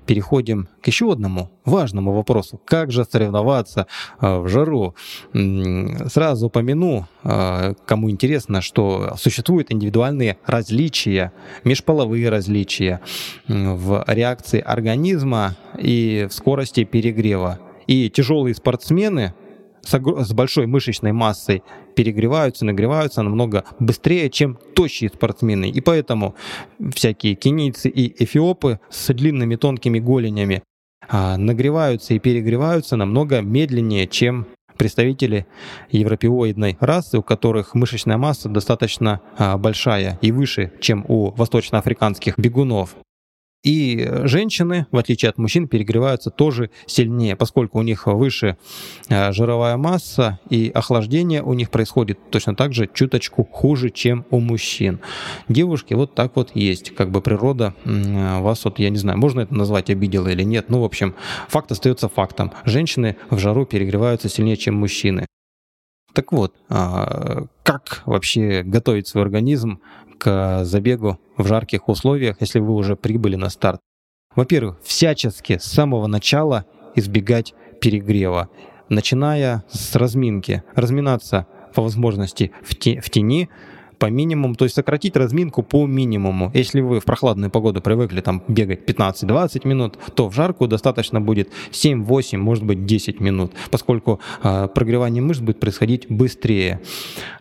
переходим 0.07 0.69
к 0.83 0.87
еще 0.87 1.11
одному 1.13 1.51
важному 1.65 2.13
вопросу. 2.13 2.61
Как 2.65 2.93
же 2.93 3.05
соревноваться 3.05 3.87
а, 4.19 4.41
в 4.41 4.49
жару? 4.49 4.95
Сразу 5.33 6.47
упомяну, 6.47 7.07
а, 7.23 7.75
кому 7.87 8.11
интересно, 8.11 8.61
что 8.61 9.15
существуют 9.19 9.73
индивидуальные 9.73 10.39
различия, 10.47 11.33
межполовые 11.65 12.29
различия 12.29 13.01
в 13.49 14.05
реакции 14.07 14.61
организма 14.61 15.57
и 15.79 16.27
в 16.31 16.35
скорости 16.35 16.85
перегрева. 16.85 17.59
И 17.87 18.09
тяжелые 18.09 18.55
спортсмены 18.55 19.35
с 19.87 20.33
большой 20.33 20.67
мышечной 20.67 21.13
массой 21.13 21.63
перегреваются, 21.95 22.65
нагреваются 22.65 23.23
намного 23.23 23.65
быстрее, 23.79 24.31
чем 24.31 24.59
тощие 24.75 25.11
спортсмены. 25.11 25.69
И 25.71 25.81
поэтому 25.81 26.35
всякие 26.95 27.35
кенийцы 27.35 27.89
и 27.89 28.25
эфиопы 28.25 28.81
с 28.91 29.13
длинными 29.13 29.57
тонкими 29.57 29.99
голенями 29.99 30.63
а, 31.09 31.37
нагреваются 31.37 32.15
и 32.15 32.19
перегреваются 32.19 32.97
намного 32.97 33.41
медленнее, 33.41 34.07
чем 34.07 34.47
представители 34.77 35.47
европеоидной 35.91 36.77
расы, 36.81 37.19
у 37.19 37.23
которых 37.23 37.75
мышечная 37.75 38.17
масса 38.17 38.49
достаточно 38.49 39.21
а, 39.39 39.57
большая 39.57 40.19
и 40.21 40.33
выше, 40.33 40.73
чем 40.81 41.05
у 41.09 41.31
восточноафриканских 41.31 42.39
бегунов. 42.39 42.97
И 43.65 44.07
женщины, 44.25 44.87
в 44.93 44.99
отличие 44.99 45.31
от 45.31 45.39
мужчин, 45.39 45.67
перегреваются 45.69 46.31
тоже 46.31 46.71
сильнее, 46.87 47.35
поскольку 47.35 47.79
у 47.79 47.83
них 47.83 48.07
выше 48.07 48.57
э, 49.09 49.33
жировая 49.33 49.77
масса 49.79 50.39
и 50.51 50.71
охлаждение 50.73 51.43
у 51.43 51.55
них 51.55 51.71
происходит 51.71 52.19
точно 52.31 52.55
так 52.55 52.75
же 52.75 52.89
чуточку 52.93 53.49
хуже, 53.51 53.91
чем 53.91 54.27
у 54.31 54.39
мужчин. 54.39 55.01
Девушки 55.49 55.95
вот 55.95 56.15
так 56.15 56.37
вот 56.37 56.51
есть, 56.55 56.95
как 56.95 57.11
бы 57.11 57.23
природа 57.23 57.75
вас 57.85 58.65
вот, 58.65 58.79
я 58.79 58.91
не 58.91 58.99
знаю, 58.99 59.19
можно 59.19 59.41
это 59.41 59.55
назвать 59.55 59.89
обидела 59.89 60.29
или 60.29 60.43
нет, 60.43 60.67
ну, 60.69 60.81
в 60.81 60.85
общем, 60.85 61.15
факт 61.49 61.73
остается 61.73 62.09
фактом. 62.09 62.53
Женщины 62.65 63.17
в 63.31 63.39
жару 63.39 63.65
перегреваются 63.65 64.29
сильнее, 64.29 64.57
чем 64.57 64.75
мужчины. 64.75 65.27
Так 66.15 66.31
вот, 66.31 66.55
а, 66.69 67.47
как 67.65 68.03
вообще 68.07 68.63
готовить 68.63 69.09
свой 69.09 69.25
организм 69.25 69.81
к 70.19 70.65
забегу 70.65 71.19
в 71.37 71.47
жарких 71.47 71.89
условиях, 71.89 72.37
если 72.41 72.61
вы 72.61 72.73
уже 72.73 72.95
прибыли 72.95 73.35
на 73.35 73.51
старт? 73.51 73.81
Во-первых, 74.37 74.79
всячески 74.85 75.59
с 75.59 75.65
самого 75.65 76.07
начала 76.07 76.67
избегать 76.95 77.55
перегрева, 77.81 78.49
начиная 78.89 79.65
с 79.69 79.97
разминки. 79.97 80.63
Разминаться 80.77 81.49
по 81.75 81.83
возможности 81.83 82.53
в, 82.63 82.77
те, 82.77 83.01
в 83.01 83.11
тени, 83.11 83.49
по 83.99 84.07
минимуму, 84.07 84.55
то 84.55 84.65
есть 84.65 84.75
сократить 84.75 85.17
разминку 85.17 85.63
по 85.63 85.87
минимуму. 85.87 86.51
Если 86.55 86.81
вы 86.81 87.01
в 87.01 87.05
прохладную 87.05 87.51
погоду 87.51 87.81
привыкли 87.81 88.21
там 88.21 88.43
бегать 88.49 88.89
15-20 88.89 89.67
минут, 89.67 89.99
то 90.15 90.29
в 90.29 90.35
жаркую 90.35 90.69
достаточно 90.69 91.21
будет 91.21 91.51
7-8, 91.71 92.37
может 92.39 92.65
быть 92.65 92.85
10 92.85 93.21
минут, 93.21 93.53
поскольку 93.71 94.21
э, 94.43 94.69
прогревание 94.75 95.23
мышц 95.23 95.41
будет 95.41 95.61
происходить 95.61 96.07
быстрее. 96.09 96.81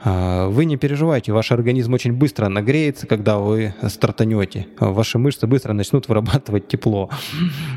Э, 0.04 0.48
вы 0.48 0.66
не 0.66 0.78
переживайте, 0.78 1.32
ваш 1.32 1.52
организм 1.52 1.94
очень 1.94 2.14
быстро 2.14 2.48
нагреется, 2.50 3.08
когда 3.08 3.38
вы 3.38 3.74
стартанете. 3.88 4.68
Ваши 4.80 5.18
мышцы 5.18 5.48
быстро 5.48 5.74
начнут 5.74 6.08
вырабатывать 6.08 6.68
тепло. 6.68 7.10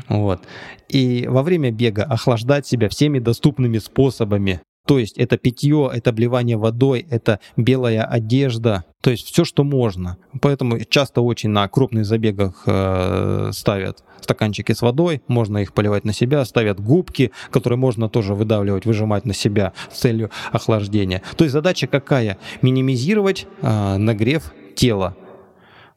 Вот. 0.07 0.41
И 0.89 1.25
во 1.27 1.43
время 1.43 1.71
бега 1.71 2.03
охлаждать 2.03 2.65
себя 2.65 2.89
всеми 2.89 3.19
доступными 3.19 3.77
способами. 3.77 4.61
То 4.87 4.99
есть 4.99 5.17
это 5.17 5.37
питье, 5.37 5.91
это 5.93 6.11
обливание 6.11 6.55
водой, 6.55 7.05
это 7.09 7.41
белая 7.57 8.03
одежда, 8.05 8.85
то 9.01 9.11
есть 9.11 9.27
все, 9.27 9.43
что 9.43 9.65
можно. 9.65 10.17
Поэтому 10.41 10.79
часто 10.79 11.21
очень 11.21 11.49
на 11.49 11.67
крупных 11.67 12.05
забегах 12.05 12.63
э, 12.65 13.51
ставят 13.53 14.03
стаканчики 14.21 14.71
с 14.71 14.81
водой, 14.81 15.21
можно 15.27 15.57
их 15.57 15.73
поливать 15.73 16.05
на 16.05 16.13
себя, 16.13 16.45
ставят 16.45 16.79
губки, 16.79 17.31
которые 17.51 17.77
можно 17.77 18.07
тоже 18.07 18.33
выдавливать, 18.33 18.85
выжимать 18.85 19.25
на 19.25 19.33
себя 19.33 19.73
с 19.91 19.99
целью 19.99 20.31
охлаждения. 20.53 21.21
То 21.35 21.43
есть 21.43 21.51
задача 21.51 21.87
какая? 21.87 22.37
Минимизировать 22.61 23.45
э, 23.61 23.97
нагрев 23.97 24.53
тела. 24.75 25.17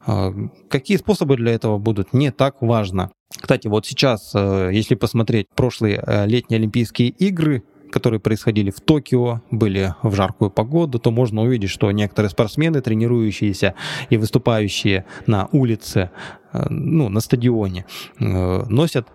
Э, 0.05 0.31
какие 0.69 0.97
способы 0.97 1.37
для 1.37 1.53
этого 1.53 1.77
будут, 1.77 2.13
не 2.13 2.31
так 2.31 2.61
важно. 2.61 3.11
Кстати, 3.39 3.67
вот 3.67 3.85
сейчас, 3.85 4.31
э, 4.35 4.71
если 4.73 4.95
посмотреть 4.95 5.47
прошлые 5.55 6.03
э, 6.05 6.27
летние 6.27 6.57
Олимпийские 6.57 7.09
игры, 7.09 7.63
которые 7.91 8.19
происходили 8.19 8.71
в 8.71 8.79
Токио, 8.79 9.41
были 9.51 9.93
в 10.01 10.15
жаркую 10.15 10.49
погоду, 10.49 10.99
то 10.99 11.11
можно 11.11 11.41
увидеть, 11.41 11.69
что 11.69 11.91
некоторые 11.91 12.29
спортсмены, 12.29 12.81
тренирующиеся 12.81 13.75
и 14.09 14.17
выступающие 14.17 15.05
на 15.27 15.47
улице, 15.51 16.09
э, 16.53 16.65
ну, 16.69 17.09
на 17.09 17.19
стадионе, 17.19 17.85
э, 18.19 18.63
носят 18.67 19.07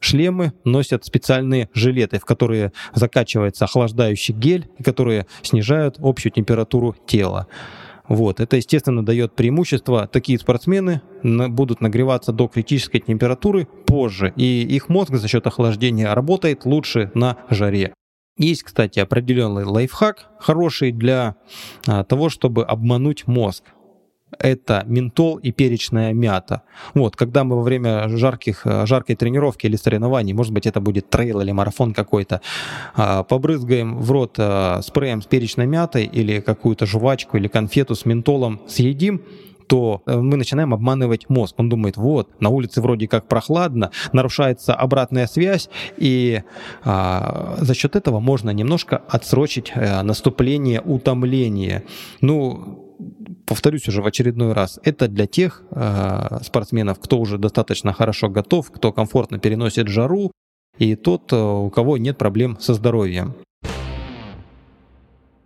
шлемы, 0.00 0.52
носят 0.64 1.04
специальные 1.04 1.70
жилеты, 1.72 2.18
в 2.18 2.24
которые 2.24 2.72
закачивается 2.94 3.64
охлаждающий 3.64 4.34
гель, 4.34 4.68
которые 4.84 5.26
снижают 5.42 5.96
общую 5.98 6.32
температуру 6.32 6.94
тела. 7.06 7.46
Вот. 8.06 8.40
Это, 8.40 8.56
естественно, 8.56 9.04
дает 9.04 9.34
преимущество. 9.34 10.06
Такие 10.06 10.38
спортсмены 10.38 11.00
будут 11.22 11.80
нагреваться 11.80 12.32
до 12.32 12.48
критической 12.48 13.00
температуры 13.00 13.66
позже, 13.86 14.32
и 14.36 14.62
их 14.62 14.88
мозг 14.88 15.14
за 15.14 15.26
счет 15.26 15.46
охлаждения 15.46 16.12
работает 16.12 16.66
лучше 16.66 17.10
на 17.14 17.38
жаре. 17.48 17.94
Есть, 18.36 18.64
кстати, 18.64 18.98
определенный 18.98 19.64
лайфхак, 19.64 20.26
хороший 20.40 20.90
для 20.90 21.36
а, 21.86 22.02
того, 22.02 22.28
чтобы 22.28 22.64
обмануть 22.64 23.28
мозг. 23.28 23.62
Это 24.40 24.82
ментол 24.86 25.36
и 25.36 25.52
перечная 25.52 26.12
мята. 26.12 26.62
Вот, 26.94 27.14
когда 27.14 27.44
мы 27.44 27.54
во 27.54 27.62
время 27.62 28.08
жарких, 28.08 28.66
а, 28.66 28.86
жаркой 28.86 29.14
тренировки 29.14 29.66
или 29.66 29.76
соревнований, 29.76 30.32
может 30.32 30.52
быть, 30.52 30.66
это 30.66 30.80
будет 30.80 31.08
трейл 31.10 31.42
или 31.42 31.52
марафон 31.52 31.94
какой-то, 31.94 32.40
а, 32.96 33.22
побрызгаем 33.22 33.98
в 33.98 34.10
рот 34.10 34.32
спреем 34.32 35.22
с 35.22 35.26
перечной 35.26 35.66
мятой 35.66 36.04
или 36.04 36.40
какую-то 36.40 36.86
жвачку 36.86 37.36
или 37.36 37.46
конфету 37.46 37.94
с 37.94 38.04
ментолом 38.04 38.60
съедим, 38.66 39.22
то 39.66 40.02
э, 40.06 40.16
мы 40.16 40.36
начинаем 40.36 40.74
обманывать 40.74 41.28
мозг. 41.28 41.54
Он 41.58 41.68
думает, 41.68 41.96
вот, 41.96 42.40
на 42.40 42.48
улице 42.48 42.80
вроде 42.80 43.08
как 43.08 43.26
прохладно, 43.28 43.90
нарушается 44.12 44.74
обратная 44.74 45.26
связь, 45.26 45.68
и 45.96 46.42
а, 46.84 47.56
за 47.60 47.74
счет 47.74 47.96
этого 47.96 48.20
можно 48.20 48.50
немножко 48.50 49.02
отсрочить 49.08 49.72
а, 49.74 50.02
наступление 50.02 50.80
утомления. 50.80 51.84
Ну, 52.20 52.84
повторюсь 53.46 53.88
уже 53.88 54.02
в 54.02 54.06
очередной 54.06 54.52
раз, 54.52 54.78
это 54.82 55.08
для 55.08 55.26
тех 55.26 55.62
э, 55.70 56.38
спортсменов, 56.42 56.98
кто 57.00 57.18
уже 57.18 57.38
достаточно 57.38 57.92
хорошо 57.92 58.28
готов, 58.28 58.70
кто 58.70 58.92
комфортно 58.92 59.38
переносит 59.38 59.88
жару, 59.88 60.32
и 60.78 60.96
тот, 60.96 61.32
э, 61.32 61.36
у 61.36 61.70
кого 61.70 61.98
нет 61.98 62.18
проблем 62.18 62.56
со 62.60 62.74
здоровьем. 62.74 63.34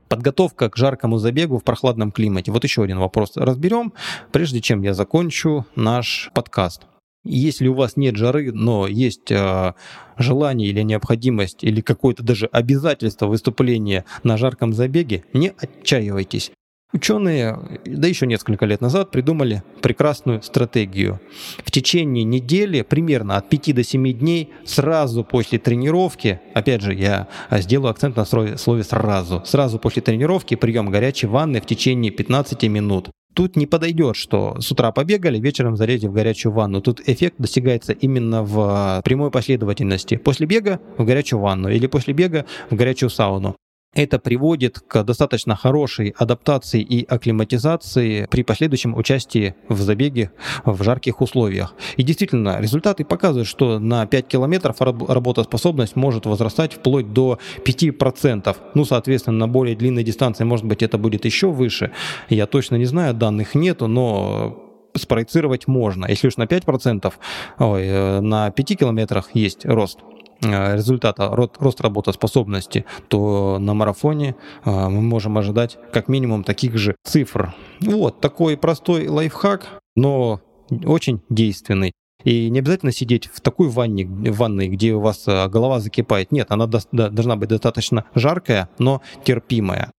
Подготовка 0.09 0.71
к 0.71 0.77
жаркому 0.77 1.18
забегу 1.18 1.59
в 1.59 1.64
прохладном 1.64 2.12
климате. 2.12 2.51
Вот 2.53 2.64
еще 2.64 2.83
один 2.83 2.99
вопрос 2.99 3.37
разберем, 3.37 3.92
прежде 4.33 4.61
чем 4.61 4.83
я 4.83 4.94
закончу 4.94 5.66
наш 5.77 6.31
подкаст. 6.35 6.87
Если 7.25 7.68
у 7.68 7.75
вас 7.75 7.97
нет 7.97 8.16
жары, 8.16 8.53
но 8.53 8.87
есть 8.87 9.31
э, 9.31 9.75
желание 10.16 10.68
или 10.71 10.83
необходимость 10.83 11.62
или 11.62 11.81
какое-то 11.81 12.23
даже 12.23 12.47
обязательство 12.47 13.27
выступления 13.27 14.05
на 14.23 14.37
жарком 14.37 14.73
забеге, 14.73 15.25
не 15.33 15.53
отчаивайтесь. 15.59 16.53
Ученые, 16.90 17.59
да 17.85 18.09
еще 18.09 18.27
несколько 18.27 18.64
лет 18.64 18.81
назад, 18.81 19.11
придумали 19.11 19.62
прекрасную 19.83 20.40
стратегию. 20.42 21.20
В 21.62 21.70
течение 21.70 22.24
недели, 22.24 22.81
примерно 22.81 23.37
от 23.37 23.51
5 23.51 23.74
до 23.74 23.85
7 23.85 24.12
дней, 24.12 24.51
сразу 24.64 25.22
после 25.22 25.59
тренировки, 25.59 26.40
опять 26.55 26.81
же, 26.81 26.94
я 26.94 27.29
сделаю 27.51 27.90
акцент 27.90 28.16
на 28.16 28.24
слове 28.24 28.85
«сразу», 28.85 29.42
сразу 29.44 29.79
после 29.79 30.01
тренировки 30.01 30.55
прием 30.55 30.90
горячей 30.90 31.27
ванны 31.27 31.61
в 31.61 31.66
течение 31.66 32.11
15 32.11 32.62
минут. 32.64 33.11
Тут 33.35 33.55
не 33.55 33.66
подойдет, 33.66 34.16
что 34.16 34.57
с 34.59 34.72
утра 34.72 34.90
побегали, 34.90 35.38
вечером 35.38 35.77
залезли 35.77 36.09
в 36.09 36.12
горячую 36.12 36.53
ванну. 36.53 36.81
Тут 36.81 37.03
эффект 37.07 37.37
достигается 37.38 37.92
именно 37.92 38.42
в 38.42 39.03
прямой 39.05 39.31
последовательности. 39.31 40.16
После 40.16 40.46
бега 40.46 40.81
в 40.96 41.05
горячую 41.05 41.40
ванну 41.40 41.68
или 41.68 41.87
после 41.87 42.14
бега 42.14 42.46
в 42.70 42.74
горячую 42.74 43.11
сауну. 43.11 43.55
Это 43.94 44.18
приводит 44.18 44.81
к 44.81 45.03
достаточно 45.03 45.57
хорошей 45.57 46.14
адаптации 46.16 46.83
и 46.83 47.05
акклиматизации 47.05 48.27
при 48.31 48.42
последующем 48.42 48.94
участии 48.94 49.55
в 49.68 49.81
забеге 49.81 50.31
в 50.66 50.83
жарких 50.83 51.22
условиях. 51.22 51.74
И 51.96 52.03
действительно, 52.03 52.61
результаты 52.61 53.05
показывают, 53.05 53.48
что 53.48 53.79
на 53.79 54.07
5 54.07 54.29
километров 54.29 54.81
работоспособность 54.81 55.96
может 55.96 56.27
возрастать 56.27 56.74
вплоть 56.74 57.12
до 57.14 57.38
5%. 57.64 58.57
Ну, 58.74 58.85
соответственно, 58.85 59.38
на 59.38 59.48
более 59.48 59.74
длинной 59.74 60.05
дистанции, 60.05 60.44
может 60.44 60.66
быть, 60.66 60.83
это 60.83 60.98
будет 60.98 61.24
еще 61.24 61.51
выше. 61.51 61.90
Я 62.29 62.46
точно 62.46 62.77
не 62.77 62.85
знаю, 62.85 63.14
данных 63.14 63.55
нету, 63.55 63.87
но 63.87 64.64
спроецировать 64.94 65.66
можно. 65.66 66.07
Если 66.07 66.29
уж 66.29 66.37
на 66.37 66.44
5%, 66.44 67.14
ой, 67.59 67.83
э, 67.85 68.20
на 68.20 68.51
5 68.51 68.77
километрах 68.77 69.31
есть 69.35 69.64
рост 69.64 69.98
результата 70.40 71.29
рост 71.29 71.81
работоспособности, 71.81 72.85
то 73.09 73.59
на 73.59 73.74
марафоне 73.74 74.37
э, 74.64 74.88
мы 74.88 75.01
можем 75.01 75.38
ожидать 75.38 75.79
как 75.92 76.09
минимум 76.09 76.44
таких 76.44 76.77
же 76.77 76.96
цифр. 77.05 77.55
Вот 77.81 78.20
такой 78.20 78.57
простой 78.57 79.09
лайфхак, 79.09 79.66
но 79.96 80.40
очень 80.85 81.20
действенный. 81.29 81.92
И 82.24 82.51
не 82.51 82.59
обязательно 82.59 82.92
сидеть 82.92 83.29
в 83.33 83.40
такой 83.40 83.68
ванне, 83.68 84.05
в 84.05 84.37
ванной, 84.37 84.68
где 84.68 84.92
у 84.92 85.01
вас 85.01 85.24
э, 85.27 85.48
голова 85.48 85.81
закипает. 85.81 86.33
Нет, 86.33 86.48
она 86.51 86.66
должна 86.66 87.37
быть 87.37 87.48
достаточно 87.48 88.05
жаркая, 88.14 88.68
но 88.79 89.03
терпимая 89.24 89.92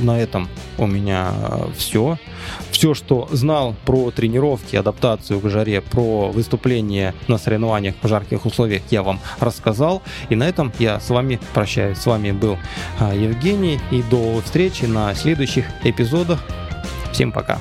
на 0.00 0.20
этом 0.20 0.48
у 0.78 0.86
меня 0.86 1.32
все. 1.76 2.18
Все, 2.70 2.94
что 2.94 3.28
знал 3.30 3.74
про 3.84 4.10
тренировки, 4.10 4.76
адаптацию 4.76 5.40
к 5.40 5.48
жаре, 5.48 5.80
про 5.80 6.30
выступление 6.30 7.14
на 7.28 7.38
соревнованиях 7.38 7.94
в 8.02 8.08
жарких 8.08 8.46
условиях, 8.46 8.82
я 8.90 9.02
вам 9.02 9.20
рассказал. 9.38 10.02
И 10.28 10.36
на 10.36 10.48
этом 10.48 10.72
я 10.78 11.00
с 11.00 11.10
вами 11.10 11.38
прощаюсь. 11.52 11.98
С 11.98 12.06
вами 12.06 12.30
был 12.32 12.56
а, 12.98 13.14
Евгений. 13.14 13.78
И 13.90 14.02
до 14.02 14.40
встречи 14.40 14.84
на 14.84 15.14
следующих 15.14 15.66
эпизодах. 15.84 16.40
Всем 17.12 17.32
пока. 17.32 17.60